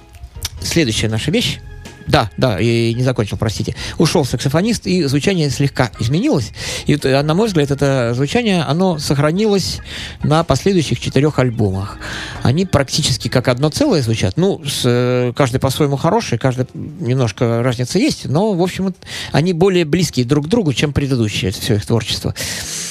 следующая 0.62 1.08
наша 1.08 1.30
вещь. 1.30 1.58
Да, 2.06 2.30
да, 2.36 2.60
и 2.60 2.94
не 2.94 3.02
закончил, 3.02 3.36
простите. 3.36 3.74
Ушел 3.98 4.24
саксофонист, 4.24 4.86
и 4.86 5.04
звучание 5.04 5.50
слегка 5.50 5.90
изменилось. 6.00 6.52
И, 6.86 6.98
э, 7.02 7.22
на 7.22 7.34
мой 7.34 7.48
взгляд, 7.48 7.70
это 7.70 8.12
звучание, 8.14 8.62
оно 8.62 8.98
сохранилось 8.98 9.80
на 10.22 10.44
последующих 10.44 11.00
четырех 11.00 11.38
альбомах. 11.38 11.98
Они 12.42 12.66
практически 12.66 13.28
как 13.28 13.48
одно 13.48 13.70
целое 13.70 14.02
звучат. 14.02 14.36
Ну, 14.36 14.62
с, 14.64 14.82
э, 14.84 15.32
каждый 15.36 15.60
по-своему 15.60 15.96
хороший, 15.96 16.38
каждый 16.38 16.66
немножко 16.74 17.62
разница 17.62 17.98
есть, 17.98 18.26
но, 18.26 18.52
в 18.52 18.62
общем, 18.62 18.94
они 19.32 19.52
более 19.52 19.84
близкие 19.84 20.24
друг 20.24 20.46
к 20.46 20.48
другу, 20.48 20.72
чем 20.72 20.92
предыдущие, 20.92 21.50
это 21.50 21.60
все 21.60 21.74
их 21.74 21.86
творчество. 21.86 22.34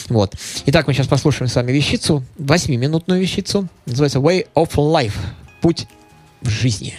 Вот. 0.10 0.36
Итак, 0.66 0.88
мы 0.88 0.94
сейчас 0.94 1.08
послушаем 1.08 1.50
с 1.50 1.56
вами 1.56 1.72
вещицу, 1.72 2.24
восьмиминутную 2.38 3.22
вещицу. 3.22 3.68
Называется 3.86 4.20
Way 4.20 4.48
of 4.56 4.76
Life. 4.76 5.14
Путь 5.62 5.88
в 6.42 6.50
жизни. 6.50 6.96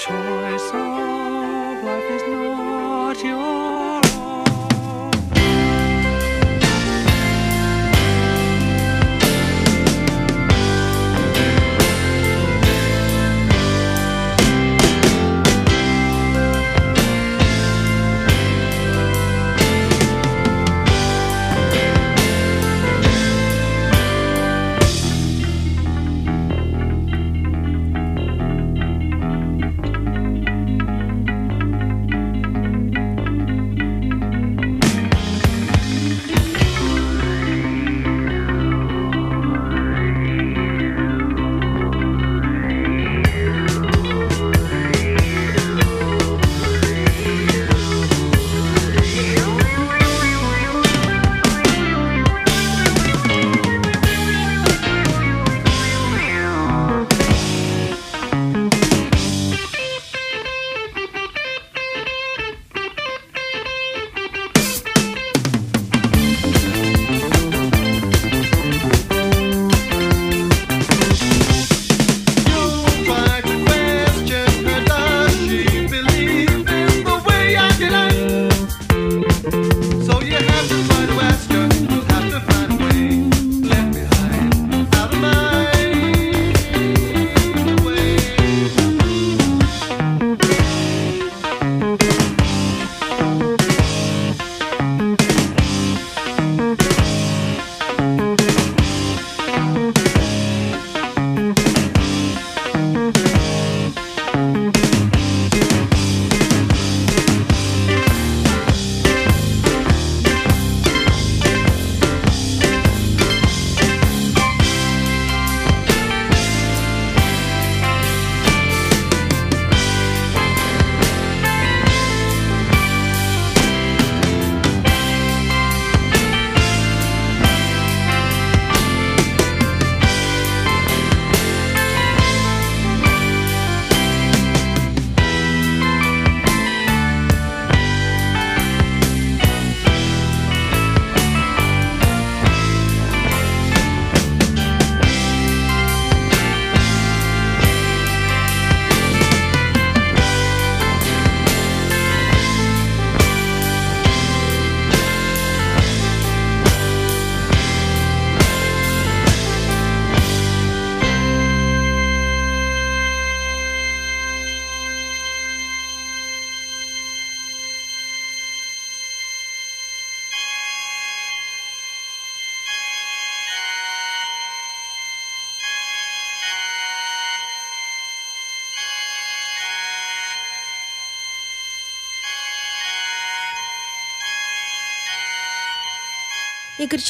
Choice 0.00 0.70
of 0.72 1.84
life 1.84 2.10
is 2.10 2.22
not 2.26 3.22
your 3.22 3.79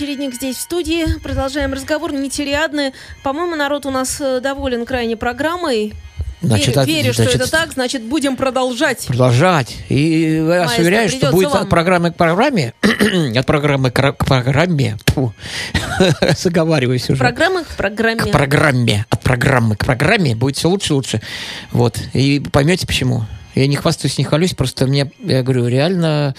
Чередник 0.01 0.33
здесь 0.33 0.57
в 0.57 0.61
студии. 0.63 1.05
Продолжаем 1.19 1.75
разговор. 1.75 2.11
Нетериадны. 2.15 2.95
По-моему, 3.23 3.55
народ 3.55 3.85
у 3.85 3.91
нас 3.91 4.19
э, 4.19 4.41
доволен 4.41 4.87
крайне 4.87 5.15
программой. 5.15 5.93
Значит, 6.41 6.75
верю, 6.75 6.87
верю, 6.87 7.13
значит, 7.13 7.35
что 7.35 7.43
это 7.43 7.51
так, 7.51 7.73
значит, 7.75 8.05
будем 8.05 8.37
продолжать. 8.37 9.07
Продолжать. 9.07 9.77
И 9.91 10.37
я 10.37 10.61
вас 10.61 10.79
уверяю, 10.79 11.11
что 11.11 11.31
будет 11.31 11.51
вам. 11.51 11.65
от 11.65 11.69
программы 11.69 12.13
к 12.13 12.17
программе, 12.17 12.73
от 13.37 13.45
программы 13.45 13.91
к 13.91 14.13
к 14.13 14.25
программе, 14.25 14.97
тьфу, 15.05 15.35
заговариваюсь 16.35 17.11
уже. 17.11 17.19
Программы 17.19 17.65
к 17.65 17.77
программе. 17.77 18.21
К 18.21 18.31
программе, 18.31 19.05
от 19.11 19.21
программы 19.21 19.77
к 19.77 19.85
программе 19.85 20.35
будет 20.35 20.57
все 20.57 20.71
лучше 20.71 20.95
и 20.95 20.97
лучше. 20.97 21.21
Вот. 21.73 21.99
И 22.15 22.41
поймете 22.51 22.87
почему. 22.87 23.27
Я 23.55 23.67
не 23.67 23.77
хвастаюсь, 23.77 24.17
не 24.19 24.25
хвалюсь, 24.25 24.55
просто 24.55 24.87
мне, 24.87 25.11
я 25.25 25.43
говорю, 25.43 25.67
реально 25.67 26.35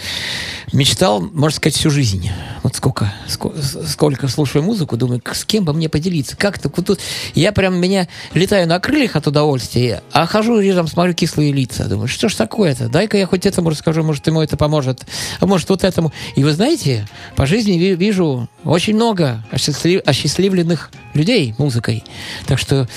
мечтал, 0.72 1.22
можно 1.22 1.56
сказать, 1.58 1.76
всю 1.76 1.90
жизнь. 1.90 2.30
Вот 2.64 2.76
сколько, 2.76 3.14
ско- 3.28 3.54
с- 3.62 3.92
сколько 3.92 4.28
слушаю 4.30 4.64
музыку, 4.64 4.96
думаю, 4.96 5.22
с 5.34 5.44
кем 5.44 5.66
бы 5.66 5.74
мне 5.74 5.90
поделиться, 5.90 6.38
как-то 6.38 6.72
вот 6.74 6.86
тут. 6.86 7.00
Я 7.36 7.52
прям 7.52 7.76
меня 7.80 8.08
летаю 8.34 8.68
на 8.68 8.80
крыльях 8.80 9.16
от 9.18 9.28
удовольствия, 9.28 10.02
а 10.14 10.26
хожу 10.26 10.60
рядом, 10.60 10.88
смотрю 10.88 11.14
кислые 11.14 11.52
лица. 11.52 11.86
Думаю, 11.86 12.08
что 12.08 12.30
ж 12.30 12.36
такое-то? 12.36 12.88
Дай-ка 12.88 13.18
я 13.18 13.26
хоть 13.26 13.46
этому 13.46 13.70
расскажу, 13.70 14.04
может, 14.04 14.26
ему 14.28 14.42
это 14.42 14.56
поможет, 14.56 15.02
а 15.40 15.46
может, 15.46 15.70
вот 15.70 15.84
этому. 15.84 16.14
И 16.36 16.44
вы 16.44 16.54
знаете, 16.54 17.08
по 17.36 17.46
жизни 17.46 17.74
ви- 17.74 17.96
вижу 17.96 18.48
очень 18.64 18.96
много 18.96 19.44
осчастлив- 19.52 20.02
осчастливленных 20.06 20.92
людей 21.14 21.54
музыкой. 21.58 22.04
Так 22.48 22.58
что 22.58 22.88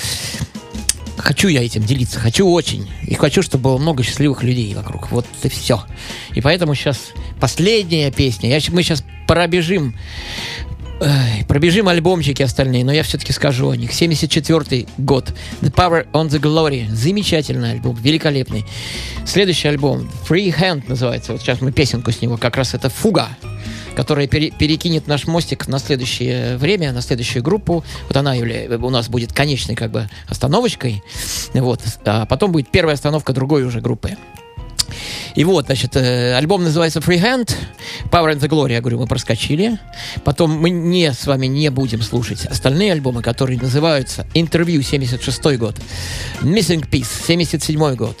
хочу 1.25 1.47
я 1.47 1.65
этим 1.65 1.83
делиться, 1.83 2.19
хочу 2.19 2.47
очень. 2.47 2.87
И 3.03 3.15
хочу, 3.15 3.41
чтобы 3.41 3.63
было 3.63 3.77
много 3.79 4.03
счастливых 4.03 4.43
людей 4.43 4.73
вокруг. 4.75 5.11
Вот 5.11 5.25
и 5.41 5.49
все. 5.49 5.83
И 6.35 6.41
поэтому 6.41 6.75
сейчас 6.75 7.13
последняя 7.39 8.11
песня. 8.11 8.49
Я, 8.49 8.59
мы 8.71 8.83
сейчас 8.83 9.03
пробежим 9.27 9.95
эй, 11.01 11.43
пробежим 11.45 11.87
альбомчики 11.87 12.43
остальные, 12.43 12.85
но 12.85 12.93
я 12.93 13.01
все-таки 13.01 13.33
скажу 13.33 13.71
о 13.71 13.75
них. 13.75 13.91
74 13.91 14.85
год. 14.99 15.33
The 15.61 15.73
Power 15.73 16.07
on 16.11 16.29
the 16.29 16.39
Glory. 16.39 16.87
Замечательный 16.91 17.71
альбом, 17.71 17.95
великолепный. 17.95 18.63
Следующий 19.25 19.67
альбом 19.67 20.07
Free 20.29 20.55
Hand 20.55 20.83
называется. 20.87 21.31
Вот 21.31 21.41
сейчас 21.41 21.59
мы 21.59 21.71
песенку 21.71 22.11
с 22.11 22.21
него, 22.21 22.37
как 22.37 22.55
раз 22.55 22.75
это 22.75 22.89
«Фуга». 22.89 23.29
Которая 23.95 24.27
пере- 24.27 24.51
перекинет 24.51 25.07
наш 25.07 25.25
мостик 25.27 25.67
на 25.67 25.79
следующее 25.79 26.57
время, 26.57 26.91
на 26.91 27.01
следующую 27.01 27.43
группу. 27.43 27.83
Вот 28.07 28.17
она 28.17 28.33
у 28.35 28.89
нас 28.89 29.09
будет 29.09 29.33
конечной 29.33 29.75
как 29.75 29.91
бы 29.91 30.09
остановочкой. 30.27 31.03
Вот. 31.53 31.81
А 32.05 32.25
потом 32.25 32.51
будет 32.51 32.69
первая 32.69 32.95
остановка 32.95 33.33
другой 33.33 33.63
уже 33.63 33.81
группы. 33.81 34.17
И 35.35 35.43
вот, 35.43 35.65
значит, 35.65 35.95
э, 35.95 36.33
альбом 36.35 36.63
называется 36.63 36.99
Freehand, 36.99 37.53
Power 38.09 38.33
and 38.33 38.39
the 38.39 38.47
Glory, 38.47 38.73
я 38.73 38.81
говорю, 38.81 38.99
мы 38.99 39.07
проскочили. 39.07 39.77
Потом 40.23 40.51
мы 40.51 40.69
не 40.69 41.11
с 41.11 41.27
вами 41.27 41.47
не 41.47 41.69
будем 41.69 42.01
слушать 42.01 42.45
остальные 42.45 42.93
альбомы, 42.93 43.21
которые 43.21 43.59
называются 43.59 44.25
Интервью 44.33 44.81
76 44.81 45.57
год, 45.57 45.75
Missing 46.41 46.89
Piece 46.89 47.27
77 47.27 47.95
год, 47.95 48.17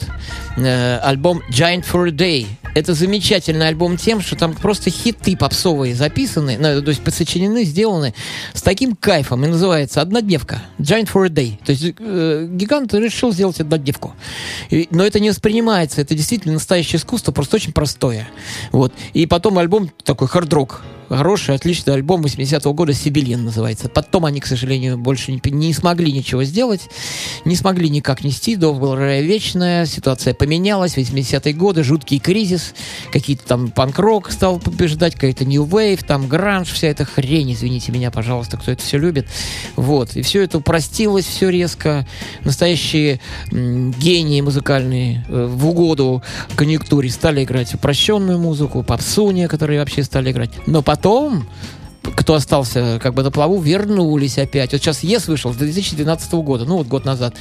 э, 0.57 0.97
альбом 0.97 1.41
Giant 1.49 1.85
for 1.89 2.07
a 2.07 2.11
Day. 2.11 2.47
Это 2.75 2.93
замечательный 2.93 3.69
альбом 3.69 3.95
тем, 3.97 4.19
что 4.21 4.35
там 4.35 4.53
просто 4.53 4.89
хиты 4.89 5.35
попсовые 5.37 5.95
записаны, 5.95 6.57
ну, 6.59 6.81
то 6.81 6.89
есть 6.89 7.01
подсочинены, 7.01 7.63
сделаны 7.63 8.13
с 8.53 8.61
таким 8.61 8.95
кайфом. 8.97 9.45
И 9.45 9.47
называется 9.47 10.01
«Однодневка». 10.01 10.61
Giant 10.77 11.09
for 11.11 11.25
a 11.25 11.29
Day. 11.29 11.57
То 11.65 11.71
есть 11.71 11.95
э, 11.97 12.47
гигант 12.51 12.93
решил 12.93 13.31
сделать 13.31 13.61
однодневку. 13.61 14.13
И- 14.69 14.89
но 14.91 15.05
это 15.05 15.21
не 15.21 15.29
воспринимается. 15.29 16.01
Это 16.01 16.15
действительно 16.15 16.55
настоящее 16.55 16.99
искусство, 16.99 17.31
просто 17.31 17.55
очень 17.55 17.71
простое. 17.71 18.27
Вот. 18.73 18.93
И 19.13 19.25
потом 19.25 19.57
альбом 19.57 19.89
такой 20.03 20.27
хард-рок. 20.27 20.83
Хороший, 21.09 21.55
отличный 21.55 21.93
альбом 21.93 22.23
80-го 22.25 22.73
года 22.73 22.93
«Сибилин» 22.93 23.45
называется. 23.45 23.89
Потом 23.89 24.25
они, 24.25 24.39
к 24.39 24.47
сожалению, 24.47 24.97
больше 24.97 25.31
не, 25.31 25.41
не 25.51 25.73
смогли 25.73 26.11
ничего 26.11 26.43
сделать, 26.43 26.89
не 27.45 27.55
смогли 27.55 27.89
никак 27.89 28.23
нести, 28.23 28.55
добрая 28.55 29.21
вечная, 29.21 29.85
ситуация 29.85 30.33
поменялась, 30.33 30.97
80-е 30.97 31.53
годы, 31.53 31.83
жуткий 31.83 32.19
кризис, 32.19 32.73
какие-то 33.11 33.45
там 33.45 33.69
панк-рок 33.69 34.31
стал 34.31 34.59
побеждать, 34.59 35.13
какая-то 35.13 35.45
New 35.45 35.65
Wave, 35.65 36.03
там 36.05 36.27
гранж, 36.27 36.69
вся 36.71 36.87
эта 36.87 37.05
хрень, 37.05 37.53
извините 37.53 37.91
меня, 37.91 38.09
пожалуйста, 38.09 38.57
кто 38.57 38.71
это 38.71 38.81
все 38.81 38.97
любит. 38.97 39.27
Вот, 39.75 40.15
и 40.15 40.23
все 40.23 40.41
это 40.41 40.57
упростилось, 40.57 41.25
все 41.25 41.49
резко. 41.49 42.07
Настоящие 42.43 43.19
гении 43.51 44.41
музыкальные 44.41 45.25
э, 45.27 45.45
в 45.45 45.67
угоду 45.67 46.23
конъюнктуре 46.55 47.09
стали 47.09 47.43
играть 47.43 47.73
упрощенную 47.75 48.39
музыку, 48.39 48.81
попсу 48.81 49.29
некоторые 49.31 49.79
вообще 49.79 50.03
стали 50.03 50.31
играть. 50.31 50.51
Но 50.65 50.81
потом 50.95 51.45
кто 52.15 52.35
остался 52.35 52.99
как 53.01 53.15
бы 53.15 53.23
на 53.23 53.31
плаву, 53.31 53.59
вернулись 53.59 54.37
опять. 54.37 54.71
Вот 54.71 54.81
сейчас 54.81 55.03
ЕС 55.03 55.27
вышел 55.27 55.51
с 55.51 55.57
2012 55.57 56.33
года, 56.33 56.63
ну 56.65 56.77
вот 56.77 56.87
год 56.87 57.03
назад. 57.03 57.35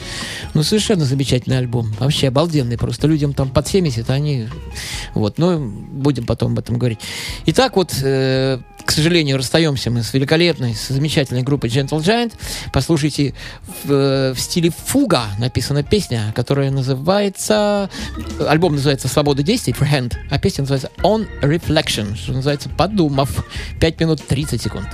Ну, 0.55 0.63
совершенно 0.63 1.05
замечательный 1.05 1.59
альбом. 1.59 1.93
Вообще 2.01 2.29
обалденный 2.29 2.79
просто. 2.79 3.07
Людям 3.07 3.35
там 3.35 3.51
под 3.51 3.69
70, 3.69 4.09
а 4.09 4.15
они... 4.15 4.49
Вот, 5.13 5.39
ну, 5.39 5.59
будем 5.61 6.25
потом 6.25 6.53
об 6.53 6.59
этом 6.59 6.79
говорить. 6.79 6.99
Итак, 7.45 7.77
вот, 7.77 7.95
э, 8.03 8.59
к 8.85 8.91
сожалению, 8.91 9.37
расстаемся 9.37 9.91
мы 9.91 10.03
с 10.03 10.13
великолепной, 10.13 10.75
с 10.75 10.89
замечательной 10.89 11.43
группой 11.43 11.71
Gentle 11.71 12.01
Giant. 12.01 12.33
Послушайте, 12.73 13.35
в, 13.85 13.91
э, 13.91 14.33
в 14.35 14.41
стиле 14.41 14.71
фуга 14.71 15.29
написана 15.39 15.83
песня, 15.83 16.33
которая 16.35 16.71
называется... 16.71 17.89
Альбом 18.47 18.75
называется 18.75 19.09
«Свобода 19.09 19.43
действий», 19.43 19.73
Freehand, 19.73 20.15
а 20.31 20.39
песня 20.39 20.63
называется 20.63 20.91
«On 21.03 21.27
Reflection», 21.41 22.17
что 22.17 22.33
называется 22.33 22.69
«Подумав». 22.69 23.45
5 23.81 24.01
минут 24.01 24.27
30 24.27 24.61
секунд. 24.61 24.89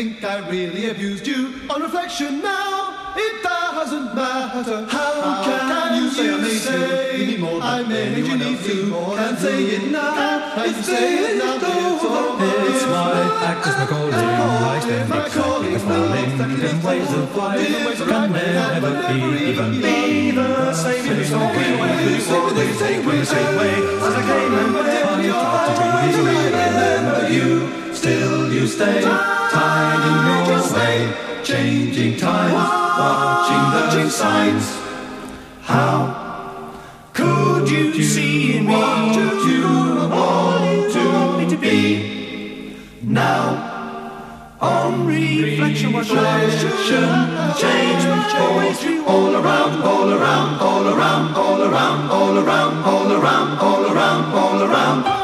Think 0.00 0.24
I 0.24 0.48
really 0.48 0.88
abused 0.88 1.26
you? 1.26 1.68
On 1.68 1.82
reflection 1.82 2.40
now, 2.40 3.09
it 3.16 3.42
doesn't 3.42 4.14
matter. 4.14 4.86
How, 4.88 5.44
can, 5.44 6.02
you 6.02 6.10
say 6.10 6.30
I 6.30 6.40
made 6.40 6.62
you? 6.62 7.26
Any 7.26 7.36
more 7.38 7.62
I 7.62 7.82
made 7.82 8.18
you 8.18 8.36
need 8.36 8.58
to. 8.58 8.90
Can't 8.90 9.38
say 9.38 9.64
it 9.64 9.90
now. 9.90 10.54
Can't 10.54 10.84
say 10.84 11.32
it 11.32 11.38
now. 11.38 11.56
It's 11.56 12.04
over. 12.04 12.50
It's 12.70 12.86
my 12.86 13.46
act 13.48 13.66
as 13.66 13.76
my 13.78 13.86
calling, 13.86 14.14
I 14.14 14.80
stand 14.80 15.12
exactly 15.14 15.76
falling 15.80 16.70
in 16.70 16.84
ways 16.84 17.14
of 17.14 17.36
life 17.36 17.90
can 18.10 18.32
never 18.32 18.92
be 19.08 19.48
even 19.48 19.72
be 19.80 20.30
the 20.32 20.72
same 20.72 21.06
in 21.06 21.24
story. 21.24 21.70
You 21.70 22.34
always 22.34 22.78
take 22.78 23.04
me 23.04 23.18
the 23.18 23.26
same 23.26 23.56
way 23.56 23.74
as 23.74 24.14
I 24.14 24.22
came 24.28 24.54
and 24.60 24.74
went. 24.74 25.10
Tried 25.76 26.12
to 26.12 26.22
be 26.26 26.36
remember 26.50 27.28
you, 27.30 27.94
still 27.94 28.52
you 28.52 28.66
stay 28.66 29.02
tied 29.02 30.02
in 30.10 30.18
your 30.28 30.62
way, 30.74 31.29
changing 31.44 32.16
times, 32.16 32.54
watching 32.98 33.98
those 33.98 34.14
signs. 34.14 34.64
How 35.62 36.72
could 37.12 37.70
you 37.70 38.02
see 38.02 38.58
in 38.58 38.66
me 38.66 38.74
what 38.74 39.14
you 39.46 40.08
want 40.10 41.50
to 41.50 41.56
be 41.56 42.76
now? 43.02 43.68
On 44.60 45.06
reflection, 45.06 45.92
what 45.92 46.08
reflection 46.10 47.08
change 47.56 48.04
all, 48.36 49.08
all 49.08 49.36
around, 49.36 49.82
all 49.82 50.12
around, 50.12 50.60
all 50.60 50.86
around, 50.86 51.34
all 51.34 51.62
around, 51.62 52.10
all 52.10 52.38
around, 52.38 52.84
all 52.84 53.12
around, 53.12 53.58
all 53.58 53.86
around, 53.86 54.34
all 54.34 54.62
around. 54.62 55.04
All 55.04 55.10
my 55.10 55.19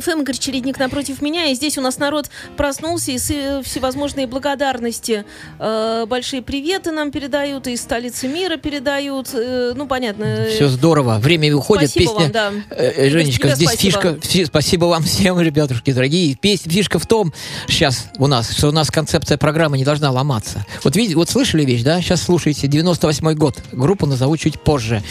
Фонтанка 0.00 0.10
ФМ, 0.16 0.20
Игорь 0.22 0.36
Чередник 0.38 0.78
напротив 0.78 1.22
меня, 1.22 1.46
и 1.46 1.54
здесь 1.54 1.78
у 1.78 1.80
нас 1.80 1.98
народ 1.98 2.30
проснулся, 2.56 3.12
и 3.12 3.18
э, 3.30 3.62
всевозможные 3.62 4.26
благодарности. 4.26 5.24
Э, 5.58 6.04
большие 6.06 6.42
приветы 6.42 6.90
нам 6.90 7.10
передают, 7.10 7.66
и 7.66 7.72
из 7.72 7.82
столицы 7.82 8.28
мира 8.28 8.56
передают. 8.56 9.28
Э, 9.32 9.72
ну, 9.76 9.86
понятно. 9.86 10.24
э, 10.24 10.50
Все 10.54 10.68
здорово. 10.68 11.18
Время 11.20 11.54
уходит. 11.54 11.90
Спасибо 11.90 12.12
Песня. 12.12 12.22
вам, 12.24 12.32
да. 12.32 12.52
Э, 12.76 12.92
э, 13.06 13.10
Женечка, 13.10 13.54
здесь 13.54 13.68
спасибо. 13.68 13.92
фишка. 13.92 14.18
фи- 14.20 14.44
Спасибо 14.46 14.84
вам 14.86 15.02
всем, 15.02 15.40
ребятушки, 15.40 15.92
дорогие. 15.92 16.34
Пес- 16.34 16.62
Фишка 16.62 16.98
в 16.98 17.06
том, 17.06 17.32
сейчас 17.68 18.06
у 18.18 18.26
нас, 18.26 18.50
что 18.56 18.68
у 18.68 18.72
нас 18.72 18.90
концепция 18.90 19.38
программы 19.38 19.78
не 19.78 19.84
должна 19.84 20.10
ломаться. 20.10 20.64
Вот 20.84 20.96
видите, 20.96 21.16
вот 21.16 21.28
слышали 21.30 21.64
вещь, 21.64 21.82
да? 21.82 22.00
Сейчас 22.00 22.22
слушайте. 22.22 22.66
98 22.68 23.34
год. 23.34 23.58
Группу 23.72 24.06
назову 24.06 24.36
чуть 24.36 24.60
позже. 24.60 25.02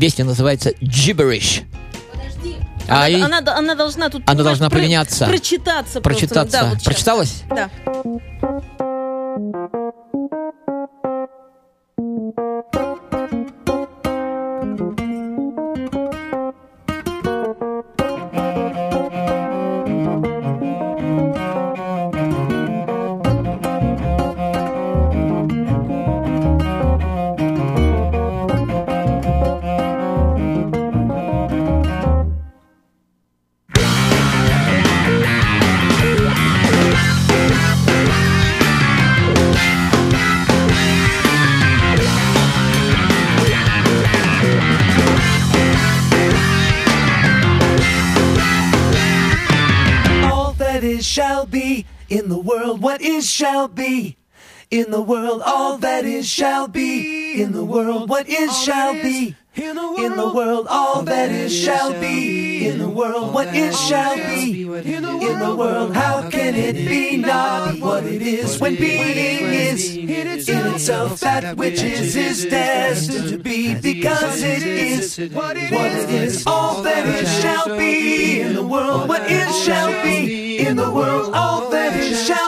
Песня 0.00 0.24
называется 0.24 0.70
Gibberish. 0.80 1.62
Она, 2.88 3.02
А 3.04 3.08
и- 3.08 3.20
она, 3.20 3.38
она 3.56 3.74
должна 3.74 4.08
тут 4.08 4.22
Она 4.26 4.42
должна 4.42 4.70
про- 4.70 4.78
поменяться. 4.78 5.26
Прочитаться. 5.26 6.00
Прочитаться. 6.00 6.60
Да, 6.62 6.64
вот. 6.70 6.84
Прочиталась? 6.84 7.42
Да. 7.50 7.68
All 11.98 12.87
in 52.08 52.28
the 52.28 52.38
world. 52.38 52.80
What 52.80 53.00
is 53.00 53.30
shall 53.30 53.68
be 53.68 54.16
in 54.70 54.90
the 54.90 55.02
world. 55.02 55.42
All 55.44 55.78
that 55.78 56.04
is 56.04 56.28
shall 56.28 56.68
be 56.68 57.40
in 57.40 57.52
the 57.52 57.64
world. 57.64 58.08
What 58.08 58.28
is 58.28 58.56
shall 58.62 58.92
be 58.92 59.34
in 59.56 59.74
the 59.74 60.32
world. 60.34 60.66
All 60.68 61.02
that 61.02 61.30
is 61.30 61.56
shall 61.56 61.98
be 61.98 62.66
in 62.66 62.78
the 62.78 62.88
world. 62.88 63.34
What 63.34 63.54
is 63.54 63.78
shall 63.80 64.16
be 64.16 64.62
in 64.62 65.02
the 65.02 65.54
world. 65.56 65.94
How 65.94 66.28
can 66.30 66.54
it 66.54 66.74
be 66.74 67.16
not 67.16 67.78
what 67.80 68.04
it 68.04 68.22
is 68.22 68.60
when 68.60 68.76
being 68.76 69.52
is 69.52 69.96
in 69.96 70.26
itself 70.26 71.20
that 71.20 71.56
which 71.56 71.82
is 71.82 72.14
is 72.14 72.46
destined 72.46 73.28
to 73.30 73.38
be 73.38 73.74
because 73.74 74.42
it 74.42 74.62
is 74.64 75.16
what 75.32 75.56
it 75.56 75.72
is. 75.72 76.46
All 76.46 76.82
that 76.82 77.06
is 77.06 77.40
shall 77.40 77.76
be 77.76 78.40
in 78.40 78.54
the 78.54 78.66
world. 78.66 79.08
What 79.08 79.30
is 79.30 79.64
shall 79.64 79.90
be 80.02 80.58
in 80.58 80.76
the 80.76 80.90
world 80.90 81.34
shout. 82.14 82.47